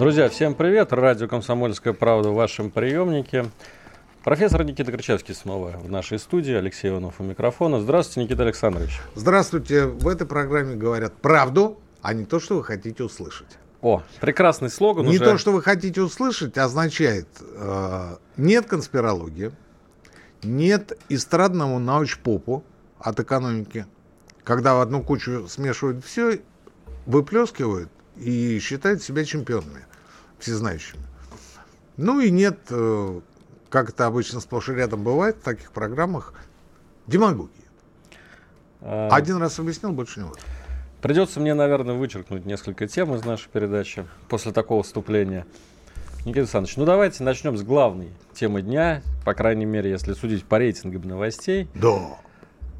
[0.00, 0.94] Друзья, всем привет.
[0.94, 3.50] Радио «Комсомольская правда» в вашем приемнике.
[4.24, 6.54] Профессор Никита Кричевский снова в нашей студии.
[6.54, 7.82] Алексей Иванов у микрофона.
[7.82, 8.98] Здравствуйте, Никита Александрович.
[9.14, 9.84] Здравствуйте.
[9.84, 13.58] В этой программе говорят правду, а не то, что вы хотите услышать.
[13.82, 15.24] О, прекрасный слоган Не уже.
[15.24, 19.52] то, что вы хотите услышать, означает э, нет конспирологии,
[20.42, 22.64] нет эстрадному научпопу
[22.98, 23.84] от экономики,
[24.44, 26.40] когда в одну кучу смешивают все,
[27.04, 29.84] выплескивают и считают себя чемпионами,
[30.42, 31.02] всезнающими.
[31.96, 33.20] Ну и нет, э,
[33.68, 36.34] как это обычно сплошь и рядом бывает в таких программах,
[37.06, 37.50] демагогии.
[38.80, 40.38] А, Один раз объяснил, больше не буду.
[41.02, 45.46] Придется мне, наверное, вычеркнуть несколько тем из нашей передачи после такого вступления.
[46.26, 50.58] Никита Александрович, ну давайте начнем с главной темы дня, по крайней мере, если судить по
[50.58, 51.68] рейтингам новостей.
[51.74, 52.18] Да.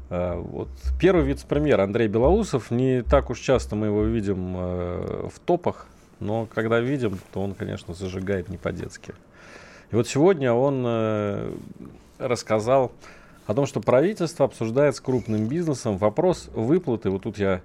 [0.09, 5.39] А, Вот первый вице-премьер Андрей Белоусов, не так уж часто мы его видим э, в
[5.39, 5.87] топах,
[6.21, 9.13] но когда видим, то он, конечно, зажигает не по-детски.
[9.91, 11.53] И вот сегодня он э,
[12.19, 12.93] рассказал
[13.47, 17.61] о том, что правительство обсуждает с крупным бизнесом вопрос выплаты, вот тут я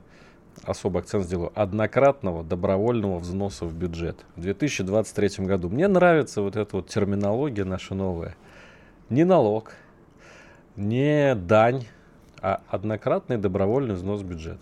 [0.65, 5.69] особый акцент сделаю, однократного добровольного взноса в бюджет в 2023 году.
[5.69, 8.37] Мне нравится вот эта вот терминология наша новая.
[9.11, 9.75] Не налог,
[10.77, 11.87] не дань,
[12.41, 14.59] а однократный добровольный взнос в бюджет.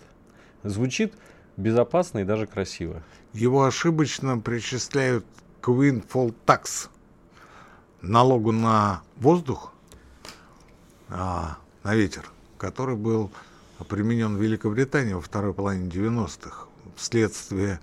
[0.63, 1.13] Звучит
[1.57, 3.03] безопасно и даже красиво.
[3.33, 5.25] Его ошибочно причисляют
[5.61, 6.89] к windfall tax,
[8.01, 9.73] налогу на воздух,
[11.09, 13.31] а, на ветер, который был
[13.89, 17.79] применен в Великобритании во второй половине 90-х вследствие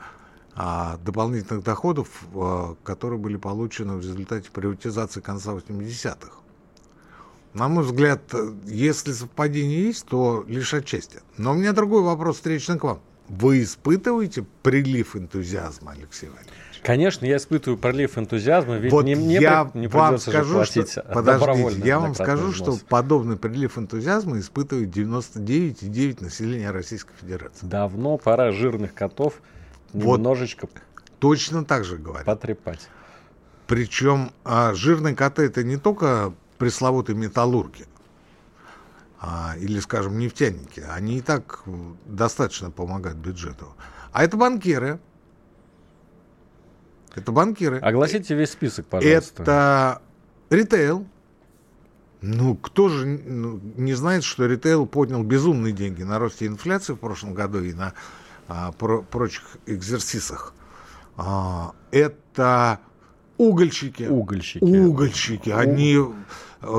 [0.54, 6.32] а, дополнительных доходов, а, которые были получены в результате приватизации конца 80-х.
[7.54, 8.22] На мой взгляд,
[8.64, 11.20] если совпадение есть, то лишь отчасти.
[11.36, 13.00] Но у меня другой вопрос встречный к вам.
[13.32, 16.52] Вы испытываете прилив энтузиазма, Алексей Валерьевич?
[16.82, 20.82] Конечно, я испытываю прилив энтузиазма, ведь вот не, мне я при- не вам скажу, что,
[21.14, 22.76] подождите, я вам скажу, взнос.
[22.78, 27.64] что подобный прилив энтузиазма испытывает 99,9 населения Российской Федерации.
[27.64, 29.40] Давно пора жирных котов
[29.94, 30.18] Вот.
[30.18, 30.68] немножечко
[31.18, 32.26] Точно так же говорят.
[32.26, 32.80] потрепать.
[33.66, 37.86] Причем а, жирные коты это не только пресловутые металлурги
[39.58, 40.80] или, скажем, нефтяники.
[40.80, 41.62] Они и так
[42.06, 43.74] достаточно помогают бюджету.
[44.12, 45.00] А это банкиры.
[47.14, 47.78] Это банкиры.
[47.78, 49.42] Огласите весь список, пожалуйста.
[49.42, 50.02] Это
[50.50, 51.06] ритейл.
[52.20, 56.96] Ну, кто же ну, не знает, что ритейл поднял безумные деньги на росте инфляции в
[56.96, 57.94] прошлом году и на
[58.48, 60.54] а, про- прочих экзерсисах.
[61.16, 62.78] А, это
[63.38, 64.04] угольщики.
[64.04, 64.62] Угольщики.
[64.62, 65.50] Угольщики.
[65.50, 65.98] Они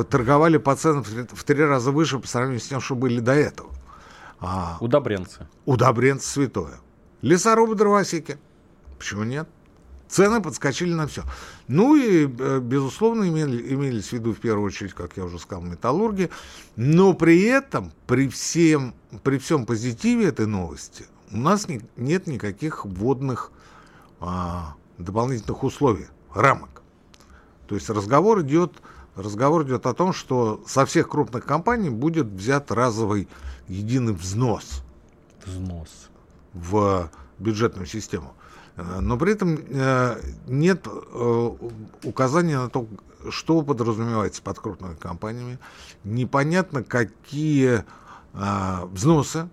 [0.10, 3.70] торговали по ценам в три- раза выше по сравнению с тем, что были до этого.
[4.40, 5.48] А, Удобренцы.
[5.66, 6.80] удобренцы святое.
[7.22, 8.38] Лесорубы, дровосеки.
[8.98, 9.48] Почему нет?
[10.10, 11.24] Цены подскочили на все.
[11.68, 15.64] Ну и, э, безусловно, имели, имелись в виду в первую очередь, как я уже сказал,
[15.64, 16.30] металлурги.
[16.76, 22.86] Но при этом, при, всем, при всем позитиве этой новости, у нас ни- нет никаких
[22.86, 23.52] вводных
[24.20, 26.82] а, дополнительных условий, рамок.
[27.68, 28.74] То есть разговор идет,
[29.16, 33.28] разговор идет о том, что со всех крупных компаний будет взят разовый
[33.68, 34.84] единый взнос
[35.46, 36.10] Взнос.
[36.54, 37.10] в
[37.40, 38.34] бюджетную систему.
[38.76, 41.50] Э, Но при этом э, нет э,
[42.04, 42.88] указания на то,
[43.30, 45.60] что подразумевается под крупными компаниями.
[46.04, 47.86] Непонятно, какие
[48.34, 49.48] взносы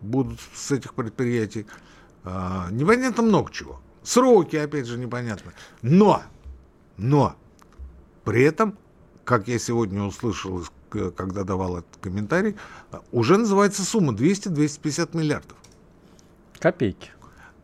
[0.00, 1.64] будут с этих предприятий.
[2.24, 3.80] Непонятно много чего.
[4.02, 5.52] Сроки, опять же, непонятно.
[5.80, 6.22] Но,
[6.96, 7.36] но,
[8.24, 8.76] при этом,
[9.26, 12.56] как я сегодня услышал, к- когда давал этот комментарий,
[12.92, 15.58] э, уже называется сумма 200-250 миллиардов.
[16.58, 17.10] Копейки.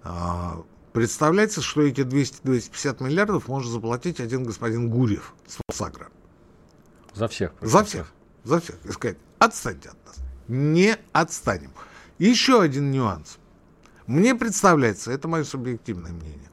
[0.03, 0.63] А,
[0.93, 6.09] Представляется, что эти 200-250 миллиардов может заплатить один господин Гурьев с Фосагра.
[7.15, 7.53] За всех.
[7.63, 8.13] За всех.
[8.45, 8.77] За всех.
[8.85, 10.17] И сказать, отстаньте от нас.
[10.49, 11.71] Не отстанем.
[12.19, 13.39] Еще один нюанс.
[14.07, 16.51] Мне представляется, это мое субъективное мнение,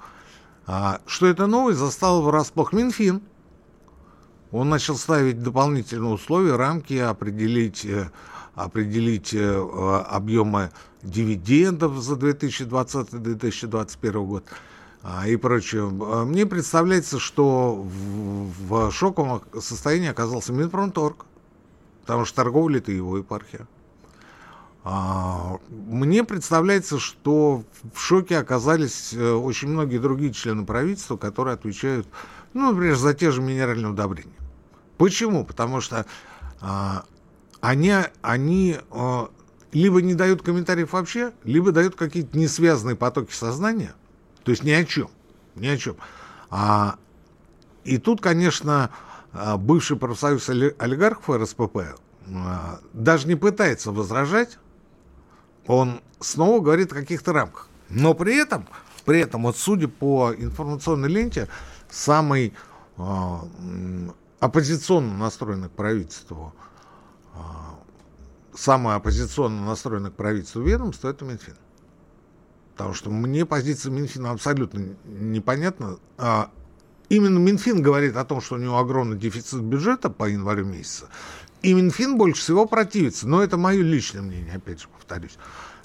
[0.65, 3.21] а, что эта новость застала врасплох Минфин.
[4.51, 8.09] Он начал ставить дополнительные условия, рамки, определить, э,
[8.55, 10.71] определить э, э, объемы
[11.03, 14.45] дивидендов за 2020-2021 год.
[15.01, 15.89] а, и прочее.
[16.01, 21.25] А, мне представляется, что в, в шоковом состоянии оказался Минпромторг,
[22.01, 23.67] потому что торговля это его епархия.
[24.83, 27.63] А, мне представляется, что
[27.93, 32.07] в шоке оказались очень многие другие члены правительства, которые отвечают,
[32.53, 34.33] ну, например, за те же минеральные удобрения.
[34.97, 35.45] Почему?
[35.45, 36.05] Потому что
[36.61, 37.05] а,
[37.61, 39.29] они, они а,
[39.71, 43.93] либо не дают комментариев вообще, либо дают какие-то несвязанные потоки сознания,
[44.43, 45.09] то есть ни о чем,
[45.55, 45.95] ни о чем.
[46.49, 46.95] А,
[47.83, 48.91] и тут, конечно,
[49.31, 51.77] а, бывший профсоюз олигархов РСПП
[52.27, 54.57] а, даже не пытается возражать,
[55.67, 57.67] он снова говорит о каких-то рамках.
[57.89, 58.67] Но при этом,
[59.05, 61.47] при этом, вот судя по информационной ленте,
[61.89, 62.53] самый
[62.97, 63.37] э,
[64.39, 66.53] оппозиционно настроенный к правительству,
[67.33, 67.39] э,
[68.55, 71.55] самое оппозиционно настроенное к правительству ведомство, это Минфин.
[72.75, 75.97] Потому что мне позиция Минфина абсолютно непонятна.
[76.17, 76.49] А,
[77.09, 81.09] именно Минфин говорит о том, что у него огромный дефицит бюджета по январю месяца.
[81.61, 85.37] И Минфин больше всего противится, но это мое личное мнение, опять же повторюсь,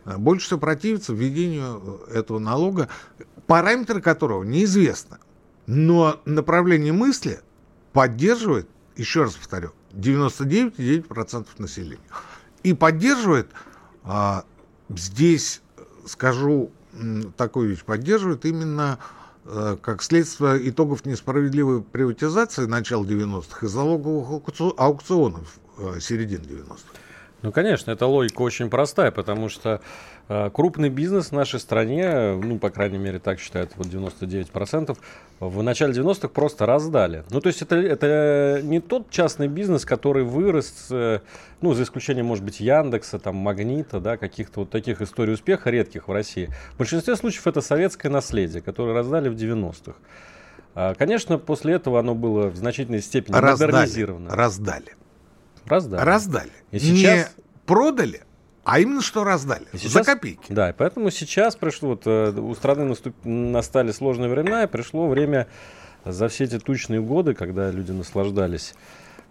[0.05, 2.89] больше всего противится введению этого налога,
[3.49, 5.19] параметры которого неизвестны.
[5.66, 7.40] Но направление мысли
[7.93, 11.99] поддерживает, еще раз повторю, 99,9% населения.
[12.62, 13.49] И поддерживает,
[14.05, 14.44] а,
[14.88, 15.62] здесь
[16.06, 16.70] скажу
[17.37, 18.99] такую вещь, поддерживает именно
[19.44, 24.43] а, как следствие итогов несправедливой приватизации начала 90-х и залоговых
[24.76, 26.82] аукционов Э, середины 90-х.
[27.43, 29.78] Ну, конечно, эта логика очень простая, потому что э,
[30.29, 34.97] крупный бизнес в нашей стране, ну, по крайней мере, так считают вот 99%,
[35.41, 37.25] в начале 90-х просто раздали.
[37.31, 41.21] Ну, то есть это, это не тот частный бизнес, который вырос, э,
[41.61, 46.09] ну, за исключением, может быть, Яндекса, там, Магнита, да, каких-то вот таких историй успеха редких
[46.09, 46.50] в России.
[46.75, 49.94] В большинстве случаев это советское наследие, которое раздали в 90-х.
[50.75, 54.31] А, конечно, после этого оно было в значительной степени раздали, модернизировано.
[54.31, 54.97] Раздали.
[55.67, 56.03] Раздали.
[56.03, 56.53] Раздали.
[56.71, 57.29] И сейчас...
[57.37, 58.23] Не продали,
[58.64, 59.66] а именно что раздали.
[59.72, 60.52] Сейчас, за копейки.
[60.52, 65.46] Да, поэтому сейчас пришло, вот, э, у страны наступ, настали сложные времена, и пришло время
[66.05, 68.75] за все эти тучные годы, когда люди наслаждались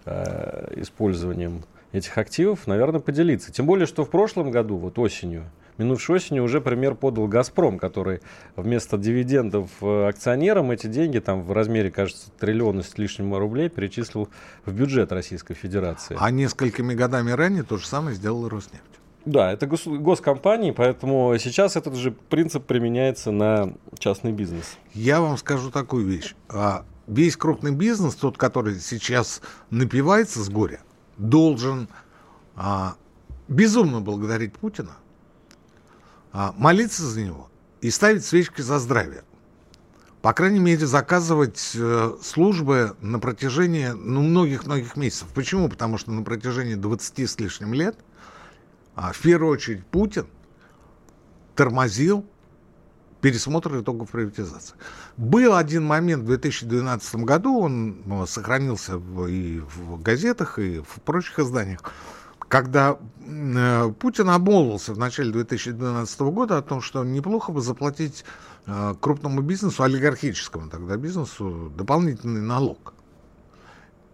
[0.06, 3.52] э, использованием этих активов, наверное, поделиться.
[3.52, 5.46] Тем более, что в прошлом году, вот осенью,
[5.78, 8.22] Минувшей осенью уже пример подал «Газпром», который
[8.56, 14.30] вместо дивидендов э, акционерам эти деньги там в размере, кажется, триллиона с лишним рублей перечислил
[14.66, 16.16] в бюджет Российской Федерации.
[16.20, 18.84] А несколькими годами ранее то же самое сделал Роснефть.
[19.26, 24.78] Да, это гос- госкомпании, поэтому сейчас этот же принцип применяется на частный бизнес.
[24.94, 26.36] Я вам скажу такую вещь.
[26.50, 30.82] А, весь крупный бизнес, тот, который сейчас напивается с горя,
[31.18, 31.88] должен
[32.56, 32.96] а,
[33.48, 34.98] безумно благодарить Путина
[36.34, 37.50] а, молиться за него
[37.80, 39.24] и ставить свечки за здравие.
[40.22, 45.28] По крайней мере, заказывать э, службы на протяжении ну, многих-многих месяцев.
[45.36, 45.68] Почему?
[45.68, 47.98] Потому что на протяжении 20 с лишним лет,
[48.96, 50.28] а, в первую очередь, Путин
[51.56, 52.26] тормозил
[53.22, 54.76] пересмотр итогов приватизации.
[55.16, 58.96] Был один момент в 2012 году, он ну, сохранился
[59.28, 61.80] и в газетах, и в прочих изданиях,
[62.50, 68.26] когда э, Путин обмолвился в начале 2012 года о том, что неплохо бы заплатить
[68.66, 72.94] э, крупному бизнесу, олигархическому тогда бизнесу, дополнительный налог.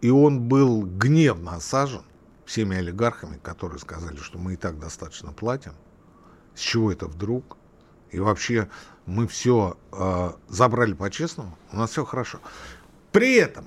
[0.01, 2.03] И он был гневно осажен
[2.49, 5.73] всеми олигархами, которые сказали, что мы и так достаточно платим.
[6.55, 7.57] С чего это вдруг?
[8.09, 8.69] И вообще
[9.05, 12.39] мы все э, забрали по-честному, у нас все хорошо.
[13.11, 13.65] При этом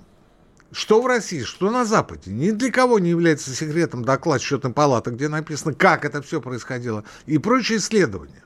[0.72, 5.10] что в России, что на Западе, ни для кого не является секретом доклад счетной палаты,
[5.10, 8.42] где написано, как это все происходило, и прочие исследования.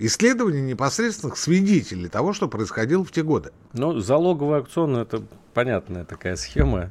[0.00, 3.52] Исследования непосредственных свидетелей того, что происходило в те годы.
[3.72, 5.22] Ну, залоговый аукцион– это
[5.54, 6.90] понятная такая схема.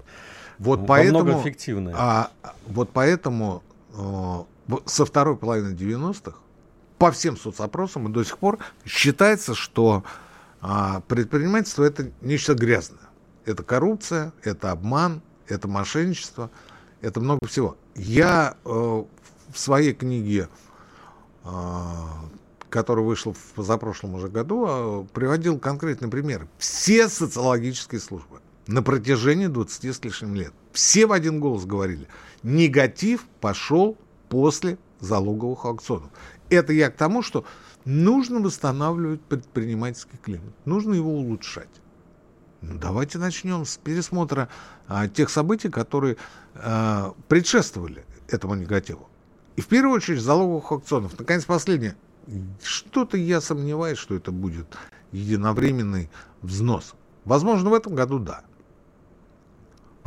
[0.59, 1.95] Вот поэтому, эффективная.
[1.97, 2.31] А,
[2.67, 4.43] вот поэтому э,
[4.85, 6.37] со второй половины 90-х
[6.97, 10.03] по всем соцопросам и до сих пор считается, что
[10.61, 12.99] э, предпринимательство– это нечто грязное.
[13.45, 16.49] Это коррупция, это обман, это мошенничество,
[17.01, 17.77] это много всего.
[17.95, 20.49] Я э, в своей книге,
[21.45, 21.49] э,
[22.69, 26.47] которая вышла в позапрошлом уже году, э, приводил конкретный пример.
[26.57, 32.07] Все социологические службы на протяжении 20 с лишним лет, все в один голос говорили,
[32.43, 33.97] негатив пошел
[34.29, 36.09] после залоговых аукционов.
[36.50, 37.45] Это я к тому, что
[37.86, 41.69] нужно восстанавливать предпринимательский климат, нужно его улучшать.
[42.62, 44.50] Ну, давайте начнем с пересмотра
[44.88, 46.17] а, тех событий, которые
[46.55, 49.07] а, предшествовали этому негативу.
[49.55, 51.17] И в первую очередь залоговых аукционов.
[51.17, 51.95] Наконец, последнее.
[52.62, 54.75] Что-то я сомневаюсь, что это будет
[55.12, 56.09] единовременный
[56.41, 56.93] взнос.
[57.25, 58.43] Возможно, в этом году да.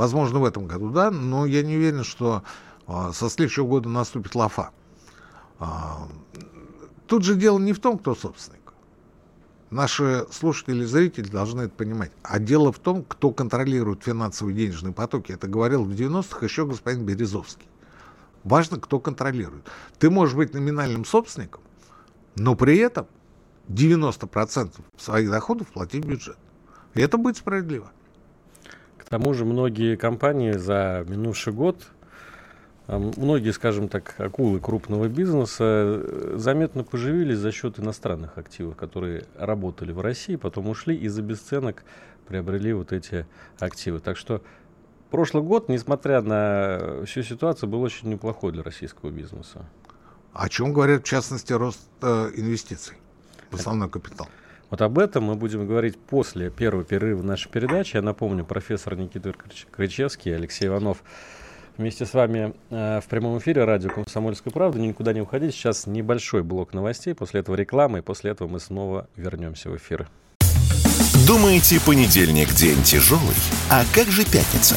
[0.00, 2.42] Возможно, в этом году да, но я не уверен, что
[2.86, 4.70] а, со следующего года наступит лафа.
[5.58, 6.08] А,
[7.06, 8.72] тут же дело не в том, кто собственник.
[9.68, 12.12] Наши слушатели и зрители должны это понимать.
[12.22, 15.32] А дело в том, кто контролирует финансовые денежные потоки.
[15.32, 17.68] Это говорил в 90-х еще господин Березовский.
[18.42, 19.66] Важно, кто контролирует.
[19.98, 21.60] Ты можешь быть номинальным собственником,
[22.36, 23.06] но при этом
[23.68, 26.38] 90% своих доходов платить в бюджет.
[26.94, 27.92] И это будет справедливо.
[29.10, 31.84] К тому же многие компании за минувший год,
[32.86, 39.24] а, многие, скажем так, акулы крупного бизнеса э, заметно поживились за счет иностранных активов, которые
[39.36, 41.82] работали в России, потом ушли и за бесценок
[42.28, 43.26] приобрели вот эти
[43.58, 43.98] активы.
[43.98, 44.42] Так что
[45.10, 49.66] прошлый год, несмотря на всю ситуацию, был очень неплохой для российского бизнеса.
[50.32, 52.94] О чем говорят, в частности, рост э, инвестиций
[53.50, 54.28] в основной капитал?
[54.70, 57.96] Вот об этом мы будем говорить после первого перерыва нашей передачи.
[57.96, 59.34] Я напомню, профессор Никита
[59.72, 61.02] Крычевский Алексей Иванов
[61.76, 64.78] вместе с вами э, в прямом эфире радио «Комсомольская правда».
[64.78, 65.54] Никуда не уходить.
[65.54, 70.08] Сейчас небольшой блок новостей, после этого реклама, и после этого мы снова вернемся в эфир.
[71.26, 73.36] Думаете, понедельник день тяжелый?
[73.70, 74.76] А как же пятница?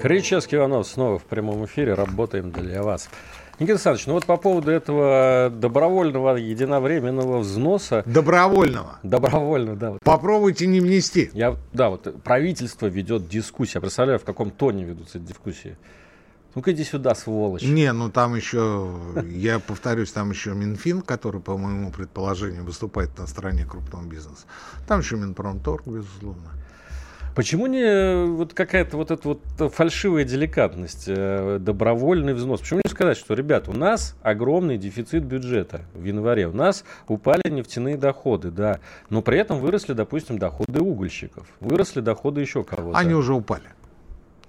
[0.00, 1.92] Кричевский Иванов снова в прямом эфире.
[1.92, 3.10] Работаем для вас.
[3.58, 8.02] Никита Александрович, ну вот по поводу этого добровольного единовременного взноса...
[8.06, 8.98] Добровольного.
[9.02, 9.90] Добровольного, да.
[9.90, 10.00] Вот.
[10.02, 11.28] Попробуйте не внести.
[11.34, 13.74] Я, да, вот правительство ведет дискуссию.
[13.76, 15.76] Я представляю, в каком тоне ведутся дискуссии.
[16.54, 17.62] Ну-ка иди сюда, сволочь.
[17.62, 18.90] Не, ну там еще,
[19.28, 24.46] я повторюсь, там еще Минфин, который, по моему предположению, выступает на стороне крупного бизнеса.
[24.88, 26.48] Там еще Минпромторг, безусловно.
[27.40, 32.60] Почему не э, вот какая-то вот эта вот фальшивая деликатность, э, добровольный взнос?
[32.60, 37.48] Почему не сказать, что, ребят, у нас огромный дефицит бюджета в январе, у нас упали
[37.48, 42.98] нефтяные доходы, да, но при этом выросли, допустим, доходы угольщиков, выросли доходы еще кого-то.
[42.98, 43.70] Они уже упали.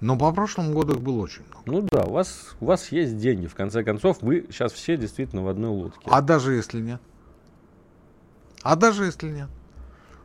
[0.00, 1.62] Но по прошлому году их было очень много.
[1.64, 5.42] Ну да, у вас, у вас есть деньги, в конце концов, вы сейчас все действительно
[5.42, 6.02] в одной лодке.
[6.04, 7.00] А даже если нет?
[8.62, 9.48] А даже если нет?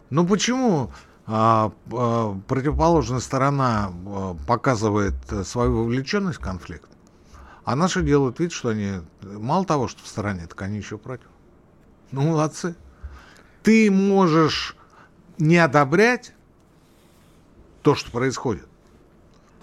[0.09, 0.91] Ну почему
[1.27, 6.89] противоположная сторона а, показывает свою вовлеченность в конфликт,
[7.65, 11.27] а наши делают вид, что они мало того, что в стороне, так они еще против.
[12.11, 12.75] Ну, молодцы.
[13.61, 14.77] Ты можешь
[15.37, 16.33] не одобрять
[17.81, 18.69] то, что происходит,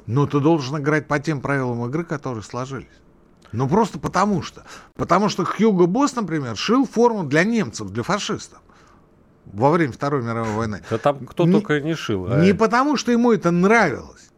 [0.06, 2.88] но ты должен играть по тем правилам игры, которые сложились.
[3.52, 4.64] Ну, просто потому что.
[4.96, 8.60] Потому что Хьюго Босс, например, шил форму для немцев, для фашистов
[9.46, 10.82] во время Второй мировой войны.
[10.90, 12.26] Да там кто не, только не шил.
[12.30, 12.40] А...
[12.40, 14.30] Не потому, что ему это нравилось.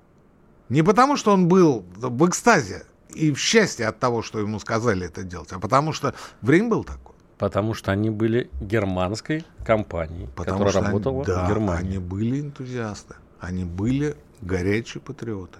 [0.68, 2.84] Не потому, что он был в экстазе
[3.14, 6.84] и в счастье от того, что ему сказали это делать, а потому что время было
[6.84, 7.14] такое.
[7.38, 11.88] Потому что они были германской компанией, потому которая работала они, да, в Германии.
[11.88, 15.58] они были энтузиасты, они были горячие патриоты.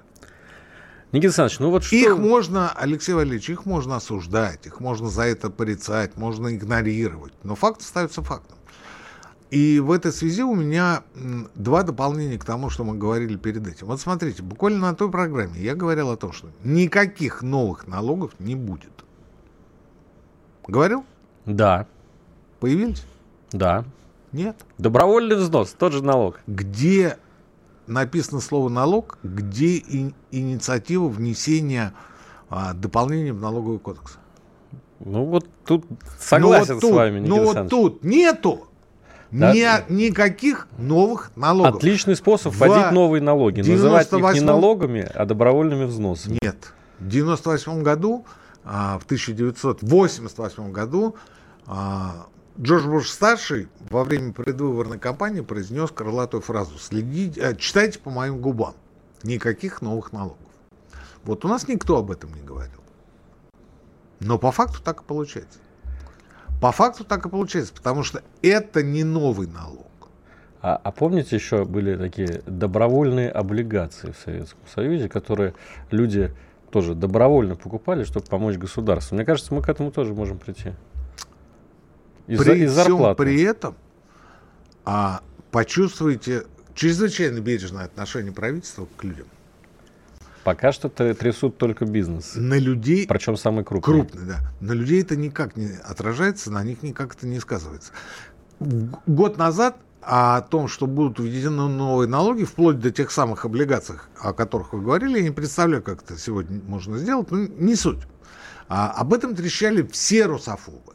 [1.13, 1.95] Никита Александрович, ну вот что...
[1.95, 7.55] Их можно, Алексей Валерьевич, их можно осуждать, их можно за это порицать, можно игнорировать, но
[7.55, 8.56] факт остается фактом.
[9.51, 11.05] И в этой связи у меня
[11.55, 13.87] два дополнения к тому, что мы говорили перед этим.
[13.87, 18.57] Вот смотрите, буквально на той программе я говорил о том, что никаких новых налогов не
[18.57, 18.91] будет.
[20.67, 21.05] Говорил?
[21.45, 21.87] Да.
[22.59, 23.05] Появились?
[23.53, 23.85] Да.
[24.33, 24.57] Нет.
[24.79, 26.41] Добровольный взнос, тот же налог.
[26.49, 27.17] Где
[27.87, 31.93] написано слово налог, где и, инициатива внесения
[32.49, 34.19] а, дополнения в налоговый кодекс?
[35.01, 35.85] Ну вот тут
[36.19, 38.67] согласен ну, вот тут, с вами, Никита Ну вот тут нету.
[39.31, 39.53] Да?
[39.53, 41.77] Ни, никаких новых налогов.
[41.77, 43.61] Отличный способ вводить новые налоги.
[43.61, 46.39] Называть их не налогами, а добровольными взносами.
[46.43, 46.73] Нет.
[46.99, 48.25] В 98 году,
[48.65, 51.17] а, в 1988 году
[51.67, 52.27] а,
[52.59, 58.41] Джордж Буш старший во время предвыборной кампании произнес крылатую фразу: "Следите, э, читайте по моим
[58.41, 58.75] губам,
[59.23, 60.39] никаких новых налогов".
[61.25, 62.81] Вот у нас никто об этом не говорил,
[64.21, 65.59] но по факту так и получается.
[66.61, 69.87] По факту так и получается, потому что это не новый налог.
[70.63, 75.55] А, а помните, еще были такие добровольные облигации в Советском Союзе, которые
[75.91, 76.35] люди
[76.71, 79.15] тоже добровольно покупали, чтобы помочь государству.
[79.15, 80.73] Мне кажется, мы к этому тоже можем прийти.
[82.27, 83.23] Из, при из зарплаты.
[83.23, 83.77] При этом,
[84.85, 85.21] а,
[85.53, 86.45] почувствуете
[86.75, 89.27] чрезвычайно бережное отношение правительства к людям.
[90.47, 92.35] Пока что трясут только бизнес.
[92.37, 93.05] На людей...
[93.09, 93.95] Причем самый крупный.
[93.95, 94.37] Крупный, да.
[94.61, 97.91] На людей это никак не отражается, на них никак это не сказывается.
[98.61, 104.33] Год назад о том, что будут введены новые налоги, вплоть до тех самых облигаций, о
[104.33, 108.07] которых вы говорили, я не представляю, как это сегодня можно сделать, но не суть.
[108.69, 110.95] А, об этом трещали все русофобы,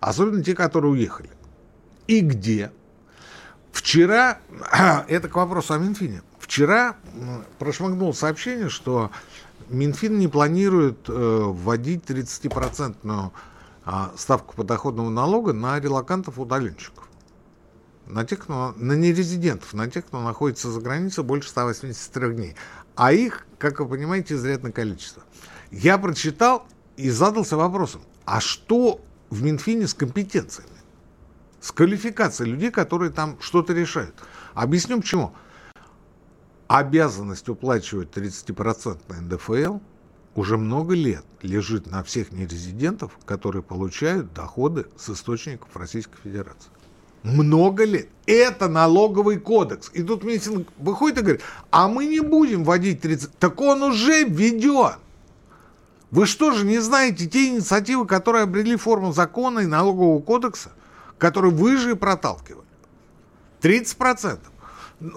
[0.00, 1.30] особенно те, которые уехали.
[2.06, 2.70] И где?
[3.72, 4.40] Вчера,
[5.08, 6.96] это к вопросу о Минфине, вчера
[7.58, 9.10] прошмыгнуло сообщение, что
[9.68, 13.30] Минфин не планирует э, вводить 30%
[13.86, 17.04] э, ставку подоходного налога на релакантов-удаленщиков
[18.06, 22.56] на тех, кто, на нерезидентов, на тех, кто находится за границей больше 183 дней.
[22.94, 25.22] А их, как вы понимаете, изрядное количество.
[25.70, 26.66] Я прочитал
[26.98, 30.68] и задался вопросом, а что в Минфине с компетенциями?
[31.60, 34.14] С квалификацией людей, которые там что-то решают.
[34.52, 35.34] Объясню почему.
[36.66, 39.78] Обязанность уплачивать 30% НДФЛ
[40.34, 46.70] уже много лет лежит на всех нерезидентов, которые получают доходы с источников Российской Федерации
[47.24, 48.08] много лет.
[48.26, 49.90] Это налоговый кодекс.
[49.94, 53.38] И тут Минфин выходит и говорит, а мы не будем вводить 30.
[53.38, 54.98] Так он уже введен.
[56.10, 60.70] Вы что же не знаете те инициативы, которые обрели форму закона и налогового кодекса,
[61.18, 62.66] которые вы же и проталкивали?
[63.62, 64.38] 30%.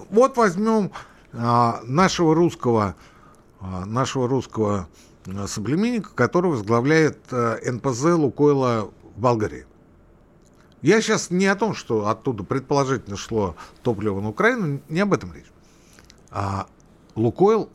[0.09, 0.91] Вот возьмем
[1.39, 2.95] а, нашего русского,
[3.59, 4.87] а, нашего русского
[5.27, 9.65] а, соплеменника, который возглавляет НПЗ Лукойла в Болгарии.
[10.81, 15.33] Я сейчас не о том, что оттуда предположительно шло топливо на Украину, не об этом
[15.33, 15.51] речь.
[17.15, 17.69] Лукойл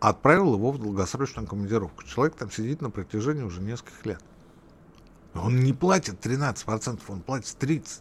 [0.00, 2.02] отправил его в долгосрочную командировку.
[2.04, 4.22] Человек там сидит на протяжении уже нескольких лет.
[5.34, 8.00] Он не платит 13%, он платит 30%.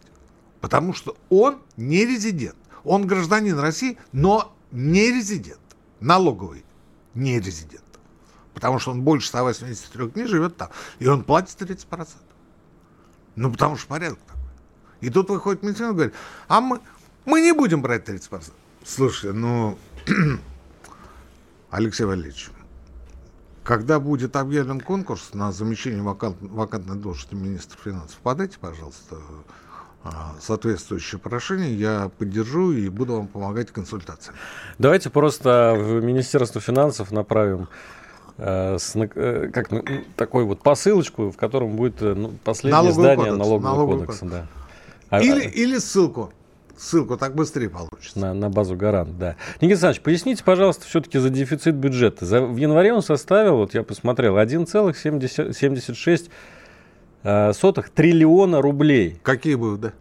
[0.62, 2.56] Потому что он не резидент.
[2.84, 5.60] Он гражданин России, но не резидент.
[6.00, 6.66] Налоговый
[7.14, 7.84] не резидент.
[8.54, 10.70] Потому что он больше 183 дней живет там.
[11.00, 12.08] И он платит 30%.
[13.36, 14.42] Ну, потому что порядок такой.
[15.02, 16.14] И тут выходит Минфин и говорит,
[16.48, 16.80] а мы,
[17.26, 18.52] мы не будем брать 30%.
[18.84, 19.78] Слушайте, ну,
[21.70, 22.50] Алексей Валерьевич,
[23.64, 29.18] когда будет объявлен конкурс на замещение вакант, вакантной должности министра финансов, подайте, пожалуйста,
[30.40, 34.36] соответствующее прошение, я поддержу и буду вам помогать консультациям.
[34.78, 37.68] Давайте просто в Министерство финансов направим
[38.42, 39.84] Э, с, э, как, ну,
[40.16, 44.26] такой вот посылочку, в котором будет э, ну, последнее налоговый издание кодекс, налогового, налогового кодекса.
[44.26, 44.48] Да.
[45.10, 46.32] А, или, а, или ссылку.
[46.78, 48.18] Ссылку так быстрее получится.
[48.18, 49.36] На, на базу гарант, да.
[49.56, 52.26] Никита Александрович, поясните, пожалуйста, все-таки за дефицит бюджета.
[52.26, 56.30] За, в январе он составил, вот я посмотрел, 1,76 э,
[57.24, 59.20] сотых триллиона рублей.
[59.24, 59.94] Какие выводы?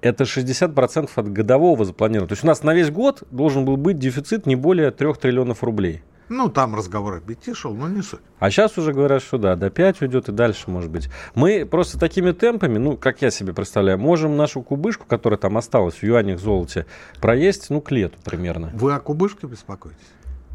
[0.00, 2.28] Это 60% от годового запланированного.
[2.28, 5.64] То есть у нас на весь год должен был быть дефицит не более 3 триллионов
[5.64, 6.02] рублей.
[6.28, 8.20] Ну, там разговор о пяти шел, но не суть.
[8.40, 11.08] А сейчас уже говорят, что да, до 5 уйдет и дальше, может быть.
[11.34, 15.94] Мы просто такими темпами, ну, как я себе представляю, можем нашу кубышку, которая там осталась
[15.94, 16.86] в юанях золоте,
[17.20, 18.70] проесть, ну, к лету примерно.
[18.74, 19.98] Вы о кубышке беспокоитесь?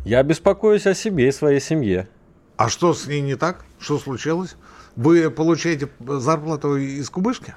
[0.04, 2.10] Я беспокоюсь о себе и своей семье.
[2.58, 3.63] А что с ней не так?
[3.80, 4.58] Что случилось?
[4.96, 7.56] Вы получаете зарплату из кубышки?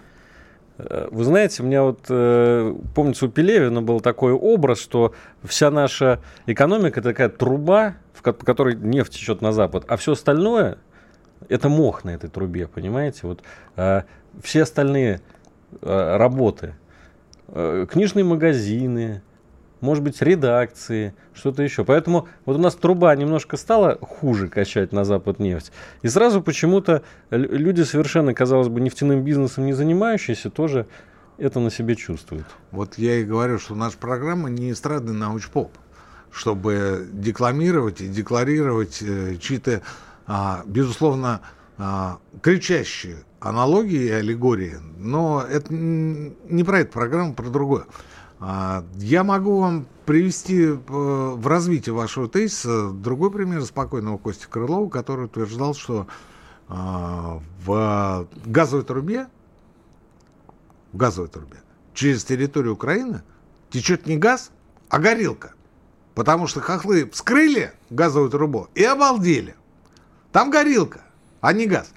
[0.77, 6.21] Вы знаете, у меня вот, э, помнится, у Пелевина был такой образ, что вся наша
[6.47, 10.79] экономика такая труба, в, по которой нефть течет на запад, а все остальное
[11.49, 13.21] это мох на этой трубе, понимаете?
[13.23, 13.43] Вот
[13.77, 14.03] э,
[14.43, 15.21] все остальные
[15.81, 16.75] э, работы,
[17.49, 19.23] э, книжные магазины,
[19.85, 21.85] может быть, редакции, что-то еще.
[21.85, 25.73] Поэтому вот у нас труба немножко стала хуже качать на Запад нефть.
[26.03, 30.87] И сразу почему-то люди, совершенно, казалось бы, нефтяным бизнесом не занимающиеся, тоже
[31.37, 32.47] это на себе чувствуют.
[32.71, 35.71] Вот я и говорю, что наша программа не эстрадный научпоп,
[36.31, 39.83] чтобы декламировать и декларировать э, чьи-то,
[40.27, 41.43] а, безусловно,
[41.77, 44.77] а, кричащие аналогии и аллегории.
[44.97, 47.85] Но это не про эту программу, про другое.
[48.47, 54.91] А, я могу вам привести э, в развитие вашего тезиса другой пример спокойного Кости Крылова,
[54.91, 56.07] который утверждал, что
[56.69, 59.29] а, в газовой трубе,
[60.93, 61.57] в газовой трубе
[61.95, 63.23] через территорию Украины
[63.71, 64.51] течет не газ,
[64.91, 65.55] а горилка.
[66.15, 69.55] Потому что хохлы вскрыли газовую трубу и обалдели.
[70.33, 71.01] Там горилка,
[71.41, 71.95] а не газ.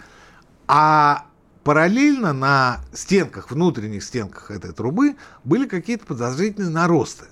[0.66, 1.27] А
[1.68, 7.26] параллельно на стенках, внутренних стенках этой трубы были какие-то подозрительные наросты.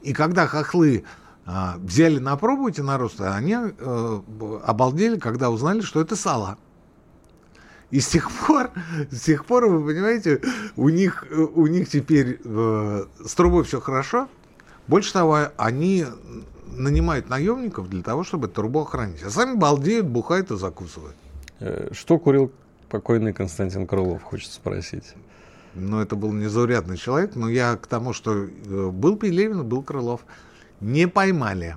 [0.00, 1.04] И когда хохлы
[1.44, 4.22] а, взяли на пробу эти наросты, они а,
[4.64, 6.56] обалдели, когда узнали, что это сало.
[7.90, 8.70] И с тех пор,
[9.10, 10.40] с тех пор, вы понимаете,
[10.76, 14.28] у них, у них теперь э, с трубой все хорошо.
[14.86, 16.06] Больше того, они
[16.68, 19.22] нанимают наемников для того, чтобы трубу охранить.
[19.22, 21.16] А сами балдеют, бухают и закусывают.
[21.58, 22.52] Э, что курил
[22.90, 25.14] покойный Константин Крылов, хочется спросить.
[25.74, 30.22] Ну, это был незаурядный человек, но я к тому, что э, был Пелевин, был Крылов.
[30.80, 31.76] Не поймали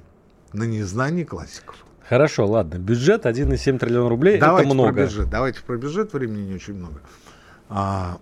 [0.51, 1.85] на незнании классиков.
[2.07, 2.77] Хорошо, ладно.
[2.77, 4.93] Бюджет 1,7 триллиона рублей давайте это много.
[4.93, 7.01] Про бюджет, давайте про бюджет, времени не очень много.
[7.69, 8.17] А,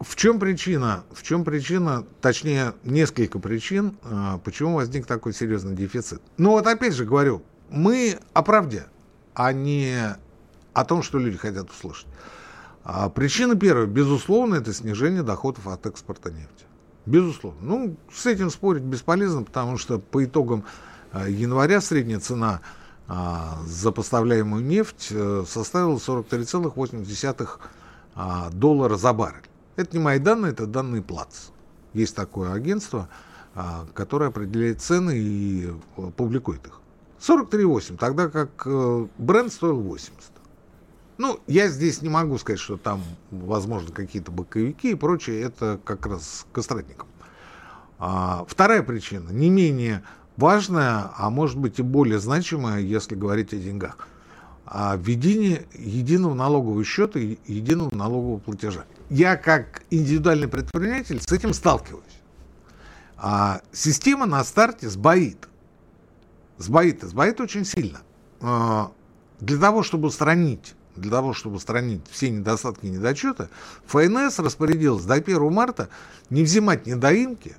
[0.00, 1.04] в чем причина?
[1.12, 6.22] В чем причина, точнее, несколько причин, а, почему возник такой серьезный дефицит?
[6.38, 8.84] Ну вот опять же говорю, мы о правде,
[9.34, 10.16] а не
[10.80, 12.06] о том, что люди хотят услышать.
[12.84, 16.64] А причина первая, безусловно, это снижение доходов от экспорта нефти.
[17.04, 17.60] Безусловно.
[17.62, 20.64] Ну, с этим спорить бесполезно, потому что по итогам
[21.12, 22.60] а, января средняя цена
[23.08, 27.48] а, за поставляемую нефть э, составила 43,8
[28.14, 29.48] а, доллара за баррель.
[29.76, 31.50] Это не мои данные, это данные ПЛАЦ.
[31.94, 33.08] Есть такое агентство,
[33.94, 36.80] которое определяет цены и э, публикует их.
[37.20, 40.12] 43,8, тогда как э, бренд стоил 80.
[41.18, 43.02] Ну, я здесь не могу сказать, что там,
[43.32, 45.42] возможно, какие-то боковики и прочее.
[45.42, 47.08] Это как раз к эстрадникам.
[47.98, 50.04] А, вторая причина, не менее
[50.36, 54.06] важная, а может быть и более значимая, если говорить о деньгах.
[54.64, 61.52] А введение единого налогового счета и единого налогового платежа я как индивидуальный предприниматель с этим
[61.52, 62.04] сталкиваюсь.
[63.16, 65.48] А система на старте сбоит.
[66.58, 68.02] Сбоит, сбоит очень сильно.
[68.40, 68.92] А,
[69.40, 73.48] для того, чтобы устранить для того, чтобы устранить все недостатки и недочеты,
[73.86, 75.88] ФНС распорядилась до 1 марта
[76.30, 77.56] не взимать недоимки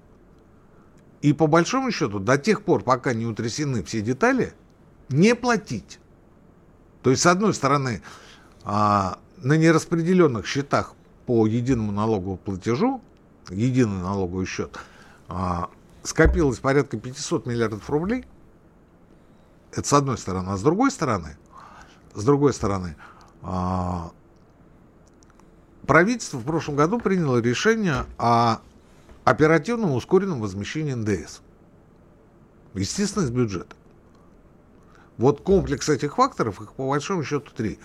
[1.22, 4.54] и, по большому счету, до тех пор, пока не утрясены все детали,
[5.10, 6.00] не платить.
[7.02, 8.02] То есть, с одной стороны,
[8.64, 10.94] а, на нераспределенных счетах
[11.26, 13.02] по единому налоговому платежу,
[13.50, 14.78] единый налоговый счет,
[15.28, 15.70] а,
[16.04, 18.26] скопилось порядка 500 миллиардов рублей.
[19.72, 20.50] Это с одной стороны.
[20.50, 21.38] А с другой стороны,
[22.14, 22.96] с другой стороны,
[25.86, 28.60] правительство в прошлом году приняло решение о
[29.24, 31.42] оперативном ускоренном возмещении НДС.
[32.74, 33.76] Естественно, из бюджета.
[35.18, 37.80] Вот комплекс этих факторов, их по большому счету три.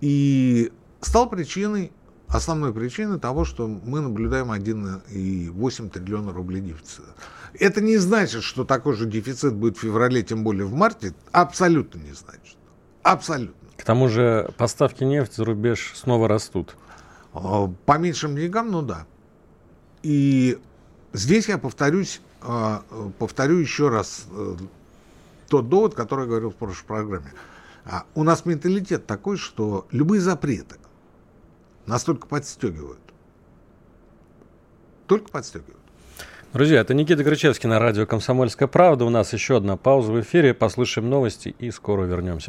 [0.00, 1.92] И стал причиной
[2.28, 7.14] основной причиной того, что мы наблюдаем 1,8 триллиона рублей дефицита.
[7.52, 11.14] Это не значит, что такой же дефицит будет в феврале, тем более в марте.
[11.32, 12.56] Абсолютно не значит.
[13.02, 13.63] Абсолютно.
[13.76, 16.76] К тому же поставки нефти за рубеж снова растут.
[17.32, 19.06] А, по меньшим деньгам, ну да.
[20.02, 20.58] И
[21.12, 22.82] здесь я повторюсь, а,
[23.18, 24.56] повторю еще раз э,
[25.48, 27.32] тот довод, который я говорил в прошлой программе.
[27.84, 30.76] А, у нас менталитет такой, что любые запреты,
[31.86, 33.00] настолько подстегивают.
[35.06, 35.78] Только подстегивают.
[36.52, 39.04] Друзья, это Никита Крычевский на радио «Комсомольская правда».
[39.04, 40.54] У нас еще одна пауза в эфире.
[40.54, 42.48] Послушаем новости и скоро вернемся.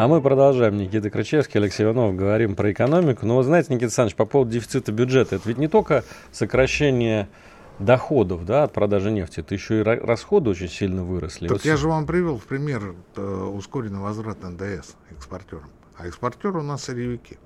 [0.00, 0.78] А мы продолжаем.
[0.78, 2.16] Никита Крычевский, Алексей Иванов.
[2.16, 3.26] Говорим про экономику.
[3.26, 5.36] Но вы знаете, Никита Александрович, по поводу дефицита бюджета.
[5.36, 7.28] Это ведь не только сокращение
[7.78, 11.48] доходов да, от продажи нефти, это еще и расходы очень сильно выросли.
[11.48, 15.68] Так вот я же вам привел в пример э, ускоренный возврат НДС экспортерам.
[15.98, 17.36] А экспортеры у нас сырьевики.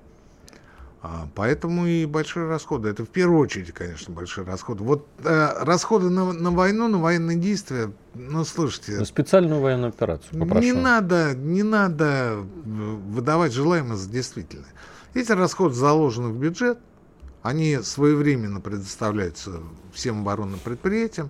[1.07, 2.89] А, поэтому и большие расходы.
[2.89, 4.83] Это в первую очередь, конечно, большие расходы.
[4.83, 8.93] Вот э, расходы на, на войну, на военные действия, ну, слушайте...
[8.93, 10.65] На специальную военную операцию, попрошу.
[10.65, 14.73] Не надо, не надо выдавать желаемое за действительное.
[15.13, 16.79] Эти расходы заложены в бюджет,
[17.43, 19.59] они своевременно предоставляются
[19.93, 21.29] всем оборонным предприятиям,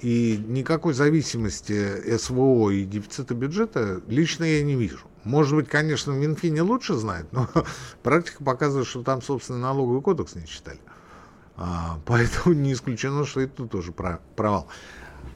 [0.00, 5.09] и никакой зависимости СВО и дефицита бюджета лично я не вижу.
[5.24, 7.48] Может быть, конечно, в Минфине лучше знает, но
[8.02, 10.80] практика показывает, что там, собственно, налоговый кодекс не читали.
[11.56, 14.66] А, поэтому не исключено, что и тут тоже провал.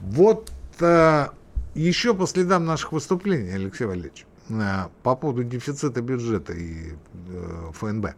[0.00, 1.34] Вот а,
[1.74, 6.94] еще по следам наших выступлений, Алексей Валерьевич, а, по поводу дефицита бюджета и
[7.28, 8.14] а, ФНБ.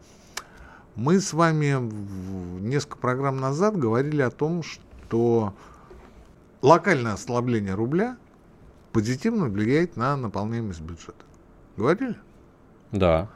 [0.94, 1.76] Мы с вами
[2.60, 5.52] несколько программ назад говорили о том, что
[6.62, 8.16] локальное ослабление рубля
[8.92, 11.25] позитивно влияет на наполняемость бюджета.
[11.76, 12.16] Говорили?
[12.92, 13.28] Да.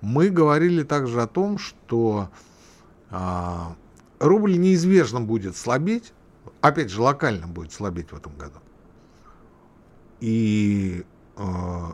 [0.00, 2.30] Мы говорили также о том, что
[3.10, 3.74] а,
[4.18, 6.12] рубль неизбежно будет слабеть,
[6.60, 8.58] опять же, локально будет слабеть в этом году.
[10.20, 11.04] И
[11.36, 11.92] э,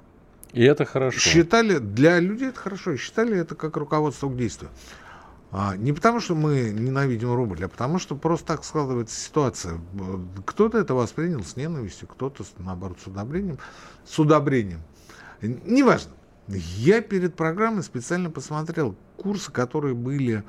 [0.54, 1.18] и это хорошо.
[1.18, 4.70] Считали, для людей это хорошо, считали это как руководство к действию.
[5.50, 9.80] А, не потому, что мы ненавидим рубль, а потому, что просто так складывается ситуация.
[10.46, 13.58] Кто-то это воспринял с ненавистью, кто-то, наоборот, с удобрением.
[14.04, 14.80] С удобрением.
[15.48, 16.12] Неважно.
[16.48, 20.44] Я перед программой специально посмотрел курсы, которые были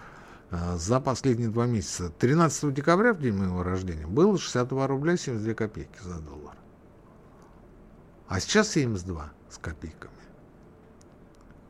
[0.52, 2.10] а, за последние два месяца.
[2.10, 6.56] 13 декабря, в день моего рождения, было 62 рубля 72 копейки за доллар.
[8.28, 10.12] А сейчас 72 с копейками.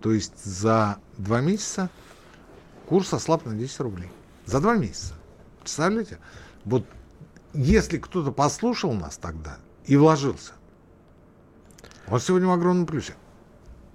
[0.01, 1.89] То есть за два месяца
[2.87, 4.11] курс ослаб на 10 рублей.
[4.45, 5.13] За два месяца.
[5.61, 6.19] Представляете?
[6.63, 6.85] Вот
[7.53, 10.53] если кто-то послушал нас тогда и вложился,
[12.09, 13.15] он сегодня в огромном плюсе.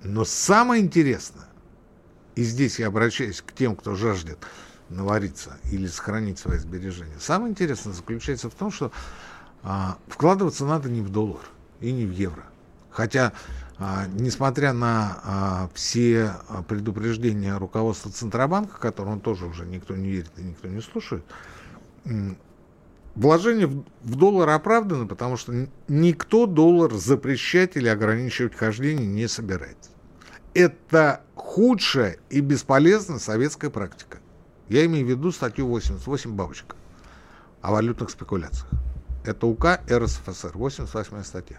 [0.02, 1.46] Но самое интересное,
[2.34, 4.38] и здесь я обращаюсь к тем, кто жаждет
[4.88, 8.90] навариться или сохранить свои сбережения, самое интересное заключается в том, что
[9.62, 11.42] а, вкладываться надо не в доллар
[11.80, 12.44] и не в евро.
[12.90, 13.32] Хотя
[13.78, 20.32] а, несмотря на а, все а, предупреждения руководства Центробанка, которому тоже уже никто не верит
[20.36, 21.24] и никто не слушает,
[23.14, 29.90] вложение в, доллар оправдано, потому что никто доллар запрещать или ограничивать хождение не собирается.
[30.54, 34.18] Это худшая и бесполезная советская практика.
[34.68, 36.76] Я имею в виду статью 88 бабочка
[37.60, 38.68] о валютных спекуляциях.
[39.24, 41.58] Это УК РСФСР, 88 статья.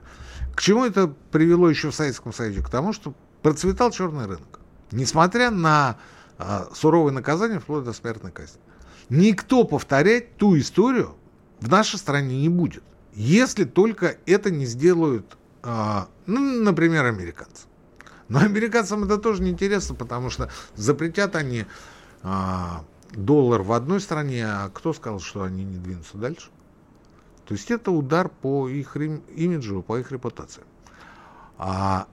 [0.55, 2.61] К чему это привело еще в Советском Союзе?
[2.61, 4.59] К тому, что процветал черный рынок.
[4.91, 5.97] Несмотря на
[6.37, 8.59] а, суровые наказания, вплоть до смертной казни.
[9.09, 11.15] Никто повторять ту историю
[11.61, 12.83] в нашей стране не будет.
[13.13, 17.67] Если только это не сделают, а, ну, например, американцы.
[18.27, 21.65] Но американцам это тоже неинтересно, потому что запретят они
[22.23, 26.49] а, доллар в одной стране, а кто сказал, что они не двинутся дальше?
[27.45, 30.63] То есть это удар по их имиджу, по их репутации.
[31.57, 32.07] А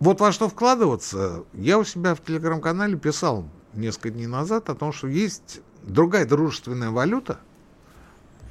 [0.00, 4.92] вот во что вкладываться, я у себя в телеграм-канале писал несколько дней назад о том,
[4.92, 7.38] что есть другая дружественная валюта,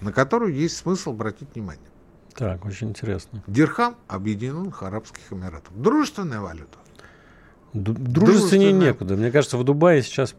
[0.01, 1.89] на которую есть смысл обратить внимание.
[2.35, 3.43] Так, очень интересно.
[3.47, 5.73] Дирхам Объединенных Арабских Эмиратов.
[5.75, 6.77] Дружественная валюта.
[7.73, 9.15] Дружественнее некуда.
[9.15, 10.35] Мне кажется, в Дубае сейчас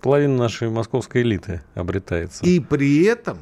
[0.00, 2.44] половина нашей московской элиты обретается.
[2.44, 3.38] И при этом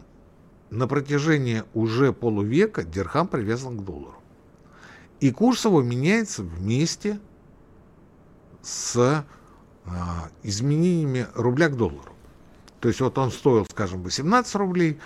[0.71, 4.17] на протяжении уже полувека дирхам привязан к доллару.
[5.21, 7.19] И курс его меняется вместе
[8.63, 9.25] с
[9.87, 12.13] а, изменениями рубля к доллару.
[12.81, 14.99] То есть вот он стоил, скажем, 18 рублей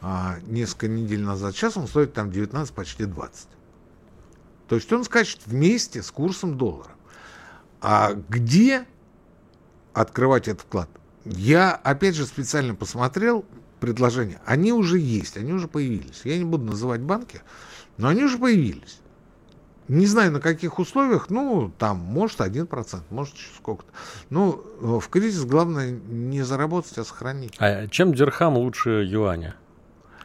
[0.00, 3.48] а, несколько недель назад, сейчас он стоит там 19, почти 20.
[4.68, 6.92] То есть он скачет вместе с курсом доллара.
[7.80, 8.86] А где
[9.94, 10.88] открывать этот вклад?
[11.24, 13.44] Я, опять же, специально посмотрел,
[13.80, 16.22] предложения, они уже есть, они уже появились.
[16.24, 17.42] Я не буду называть банки,
[17.96, 19.00] но они уже появились.
[19.88, 23.90] Не знаю, на каких условиях, ну, там, может, 1%, может, сколько-то.
[24.28, 27.54] Ну, в кризис главное не заработать, а сохранить.
[27.58, 29.56] А чем дирхам лучше юаня?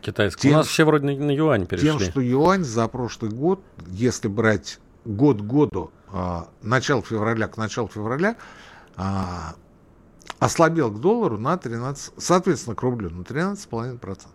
[0.04, 0.42] Китайского.
[0.42, 1.90] Тем, У нас все вроде на, на юань перешли.
[1.90, 7.58] Тем, что юань за прошлый год, если брать год к году, а, начало февраля к
[7.58, 8.36] началу февраля,
[8.96, 9.56] а,
[10.40, 14.28] ослабел к доллару на 13, соответственно, к рублю на 13,5%.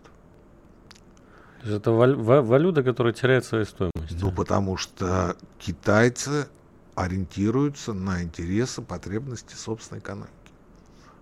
[1.64, 4.20] Это валюта, которая теряет свою стоимость.
[4.20, 6.48] Ну, потому что китайцы
[6.94, 10.33] ориентируются на интересы, потребности собственной экономики.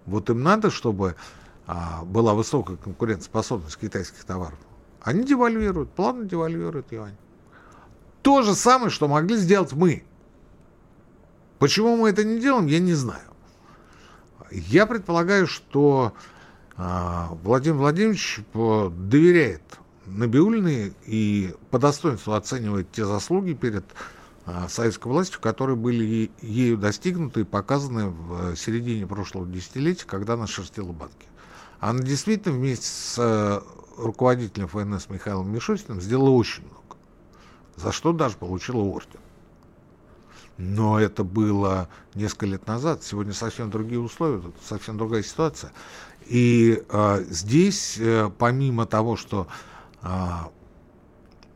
[0.04, 1.16] Вот им надо, чтобы
[2.04, 4.58] была высокая конкурентоспособность китайских товаров.
[5.02, 7.16] Они девальвируют, плавно девальвируют юань.
[8.22, 10.04] То же самое, что могли сделать мы.
[11.58, 13.22] Почему мы это не делаем, я не знаю.
[14.50, 16.12] Я предполагаю, что
[16.76, 19.62] а, Владимир Владимирович доверяет
[20.06, 23.84] Набиулиной и по достоинству оценивает те заслуги перед
[24.44, 30.46] а, советской властью, которые были ею достигнуты и показаны в середине прошлого десятилетия, когда она
[30.46, 31.26] шерстила банки.
[31.80, 33.60] Она действительно вместе с э,
[33.96, 36.96] руководителем ФНС Михаилом Мишустиным сделала очень много,
[37.76, 39.20] за что даже получила орден.
[40.58, 43.02] Но это было несколько лет назад.
[43.02, 45.72] Сегодня совсем другие условия, совсем другая ситуация.
[46.26, 49.46] И э, здесь, э, помимо того, что
[50.02, 50.08] э,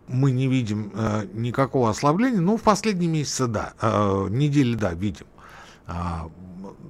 [0.06, 5.26] мы не видим э, никакого ослабления, ну, в последние месяцы, да, э, недели, да, видим.
[5.86, 6.28] Э,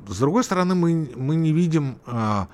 [0.08, 2.46] с другой стороны, мы, мы не видим э,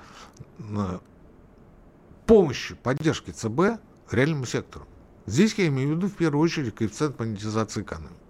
[2.25, 3.79] помощи, поддержки ЦБ
[4.11, 4.85] реальному сектору.
[5.25, 8.27] Здесь я имею в виду в первую очередь коэффициент монетизации экономики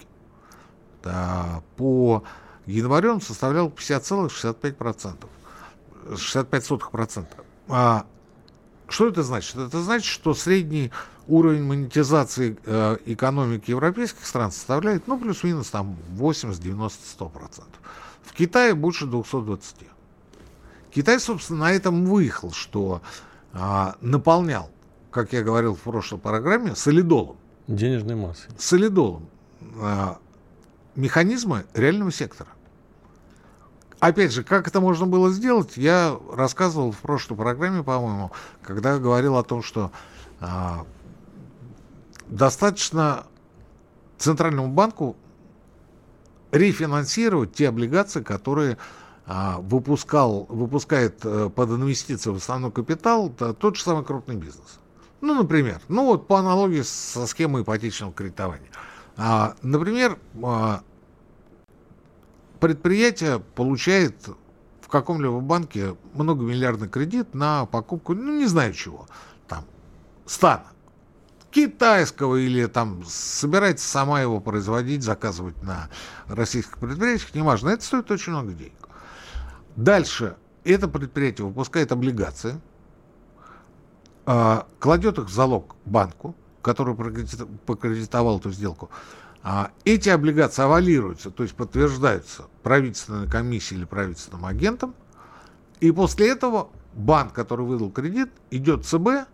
[1.76, 2.24] по
[2.66, 5.28] январю он составлял 50,65%.
[6.10, 7.26] 65%.
[7.70, 8.06] А,
[8.88, 9.56] что это значит?
[9.58, 10.92] Это значит, что средний
[11.28, 17.64] уровень монетизации э, экономики европейских стран составляет, ну, плюс-минус там 80, 90, 100%.
[18.24, 19.76] В Китае больше 220.
[20.92, 23.02] Китай, собственно, на этом выехал, что
[23.54, 24.70] а, наполнял,
[25.12, 27.38] как я говорил в прошлой программе, солидолом.
[27.68, 28.50] Денежной массой.
[28.58, 29.30] Солидолом.
[29.80, 30.20] А,
[30.96, 32.50] механизмы реального сектора.
[34.00, 39.38] Опять же, как это можно было сделать, я рассказывал в прошлой программе, по-моему, когда говорил
[39.38, 39.92] о том, что
[40.40, 40.86] а,
[42.28, 43.26] достаточно
[44.18, 45.16] Центральному банку
[46.52, 48.78] рефинансировать те облигации, которые
[49.28, 54.80] выпускал, выпускает а, под инвестиции в основной капитал да, тот же самый крупный бизнес.
[55.20, 58.70] Ну, например, ну вот по аналогии со схемой ипотечного кредитования.
[59.18, 60.82] А, например, а,
[62.60, 64.16] предприятие получает
[64.82, 69.08] в каком-либо банке многомиллиардный кредит на покупку, ну, не знаю чего,
[69.48, 69.66] там,
[70.26, 70.68] стана
[71.52, 75.90] китайского или там собирается сама его производить, заказывать на
[76.28, 78.87] российских предприятиях, неважно, это стоит очень много денег.
[79.78, 82.60] Дальше это предприятие выпускает облигации,
[84.26, 88.90] а, кладет их в залог банку, который покредитовал эту сделку,
[89.44, 94.96] а, эти облигации авалируются, то есть подтверждаются правительственной комиссией или правительственным агентом,
[95.80, 99.30] и после этого банк, который выдал кредит, идет в ЦБ,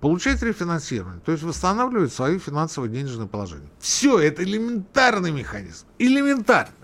[0.00, 3.70] получает рефинансирование, то есть восстанавливает свое финансовое денежное положение.
[3.78, 6.74] Все, это элементарный механизм, элементарный.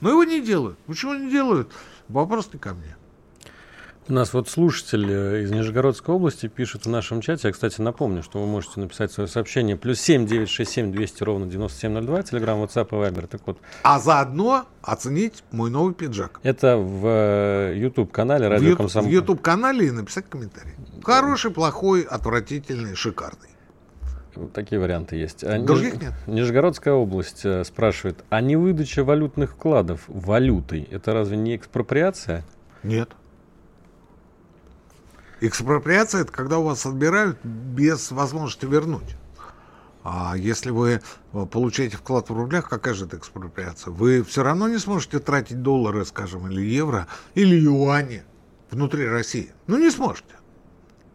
[0.00, 0.76] Но его не делают.
[0.80, 1.72] Почему не делают?
[2.08, 2.96] Вопрос не ко мне.
[4.06, 7.48] У нас вот слушатель э, из Нижегородской области пишет в нашем чате.
[7.48, 9.78] Я, кстати, напомню, что вы можете написать свое сообщение.
[9.78, 12.22] Плюс семь девять шесть семь двести ровно девяносто семь ноль два.
[12.22, 13.26] Телеграмм, WhatsApp и Viber.
[13.26, 13.56] Так вот.
[13.82, 16.38] А заодно оценить мой новый пиджак.
[16.42, 19.08] Это в э, YouTube-канале Радио Комсомол.
[19.08, 20.74] В YouTube-канале и написать комментарий.
[21.02, 23.53] Хороший, плохой, отвратительный, шикарный.
[24.52, 25.44] Такие варианты есть.
[25.44, 26.02] А Других Ниж...
[26.02, 26.12] нет.
[26.26, 32.44] Нижегородская область э, спрашивает, а не выдача валютных вкладов валютой, это разве не экспроприация?
[32.82, 33.10] Нет.
[35.40, 39.16] Экспроприация– это когда у вас отбирают без возможности вернуть.
[40.02, 41.00] А если вы
[41.32, 43.90] э, получаете вклад в рублях, какая же это экспроприация?
[43.90, 48.22] Вы все равно не сможете тратить доллары, скажем, или евро, или юани
[48.70, 49.52] внутри России.
[49.66, 50.34] Ну, не сможете.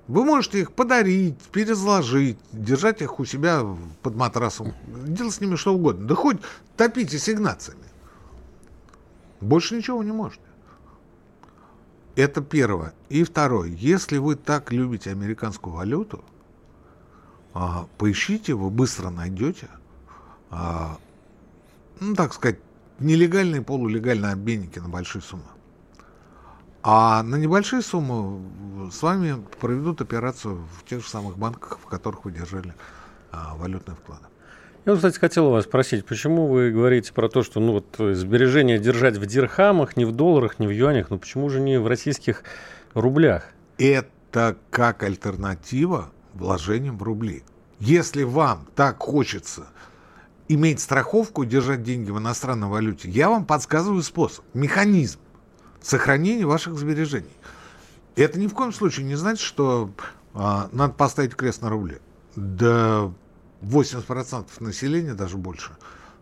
[0.09, 3.63] Вы можете их подарить, перезложить, держать их у себя
[4.01, 4.73] под матрасом,
[5.05, 6.07] делать с ними что угодно.
[6.07, 6.37] Да хоть
[6.75, 7.83] топите сигнациями.
[9.39, 10.41] Больше ничего не можете.
[12.15, 12.93] Это первое.
[13.09, 13.69] И второе.
[13.69, 16.23] Если вы так любите американскую валюту,
[17.53, 19.67] а, поищите, вы быстро найдете,
[20.49, 20.97] а,
[21.99, 22.57] ну, так сказать,
[22.97, 25.43] нелегальные, полулегальные обменники на большие суммы.
[26.81, 28.41] А на небольшие суммы
[28.91, 32.73] с вами проведут операцию в тех же самых банках, в которых вы держали
[33.31, 34.25] а, валютные вклады.
[34.85, 39.17] Я, кстати, хотел вас спросить, почему вы говорите про то, что ну, вот, сбережения держать
[39.17, 42.43] в дирхамах, не в долларах, не в юанях, но почему же не в российских
[42.93, 43.43] рублях?
[43.77, 47.43] Это как альтернатива вложениям в рубли.
[47.79, 49.67] Если вам так хочется
[50.47, 55.19] иметь страховку, держать деньги в иностранной валюте, я вам подсказываю способ, механизм
[55.81, 57.29] сохранения ваших сбережений.
[58.15, 59.91] Это ни в коем случае не значит, что
[60.33, 61.99] а, надо поставить крест на рубле.
[62.35, 63.11] Да
[63.61, 65.71] 80% населения, даже больше,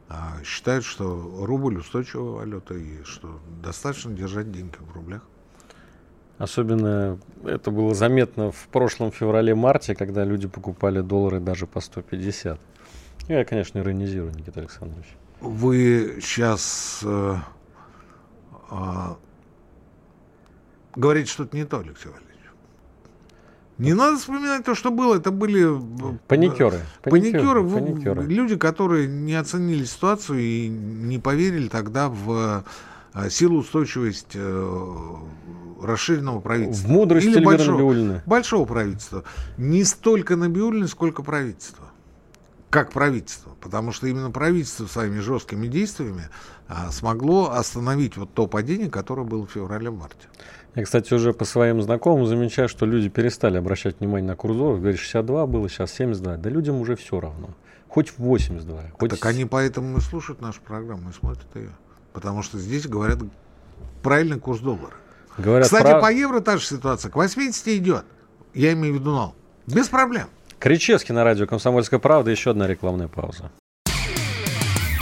[0.09, 5.21] а, считают, что рубль устойчивая валюта и что достаточно держать деньги в рублях.
[6.37, 12.59] Особенно это было заметно в прошлом феврале-марте, когда люди покупали доллары даже по 150.
[13.27, 15.07] Я, конечно, иронизирую, Никита Александрович.
[15.41, 17.35] Вы сейчас э,
[18.71, 18.75] э,
[20.97, 22.27] говорите что-то не то, Алексей Валерьевич.
[23.77, 25.15] Не надо вспоминать то, что было.
[25.15, 25.67] Это были
[26.27, 26.79] паникеры.
[27.03, 28.23] Паникеры, паникеры, паникеры.
[28.23, 32.65] люди, которые не оценили ситуацию и не поверили тогда в
[33.13, 35.15] э, силу устойчивость э,
[35.81, 36.87] расширенного правительства.
[36.87, 39.23] В мудрость Или большого, большого правительства.
[39.57, 41.85] Не столько Набиулина, сколько правительства.
[42.71, 43.51] Как правительство.
[43.61, 46.29] Потому что именно правительство своими жесткими действиями
[46.67, 50.27] а, смогло остановить вот то падение, которое было в феврале-марте.
[50.77, 54.77] Я, кстати, уже по своим знакомым замечаю, что люди перестали обращать внимание на курсор.
[54.77, 56.37] Говоришь, 62 было, сейчас 72.
[56.37, 57.49] Да людям уже все равно.
[57.87, 58.91] Хоть 82.
[58.93, 59.09] Хоть...
[59.09, 61.71] Так они поэтому и слушают нашу программу и смотрят ее.
[62.13, 63.17] Потому что здесь говорят
[64.03, 64.93] правильный курс доллара.
[65.39, 65.99] Говорят, Кстати, прав...
[65.99, 67.09] по евро та же ситуация.
[67.09, 68.05] К 80 идет.
[68.53, 69.33] Я имею в виду нал.
[69.65, 70.27] Без проблем.
[70.59, 72.29] Кричевский на радио «Комсомольская правда».
[72.29, 73.49] Еще одна рекламная пауза.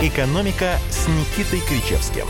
[0.00, 2.24] «Экономика» с Никитой Кричевским.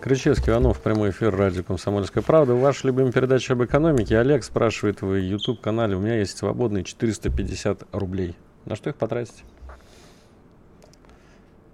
[0.00, 2.54] Кричевский, Иванов, прямой эфир радио «Комсомольская правда».
[2.54, 4.16] Ваша любимая передача об экономике.
[4.16, 8.36] Олег спрашивает в YouTube-канале, у меня есть свободные 450 рублей.
[8.66, 9.42] На что их потратить?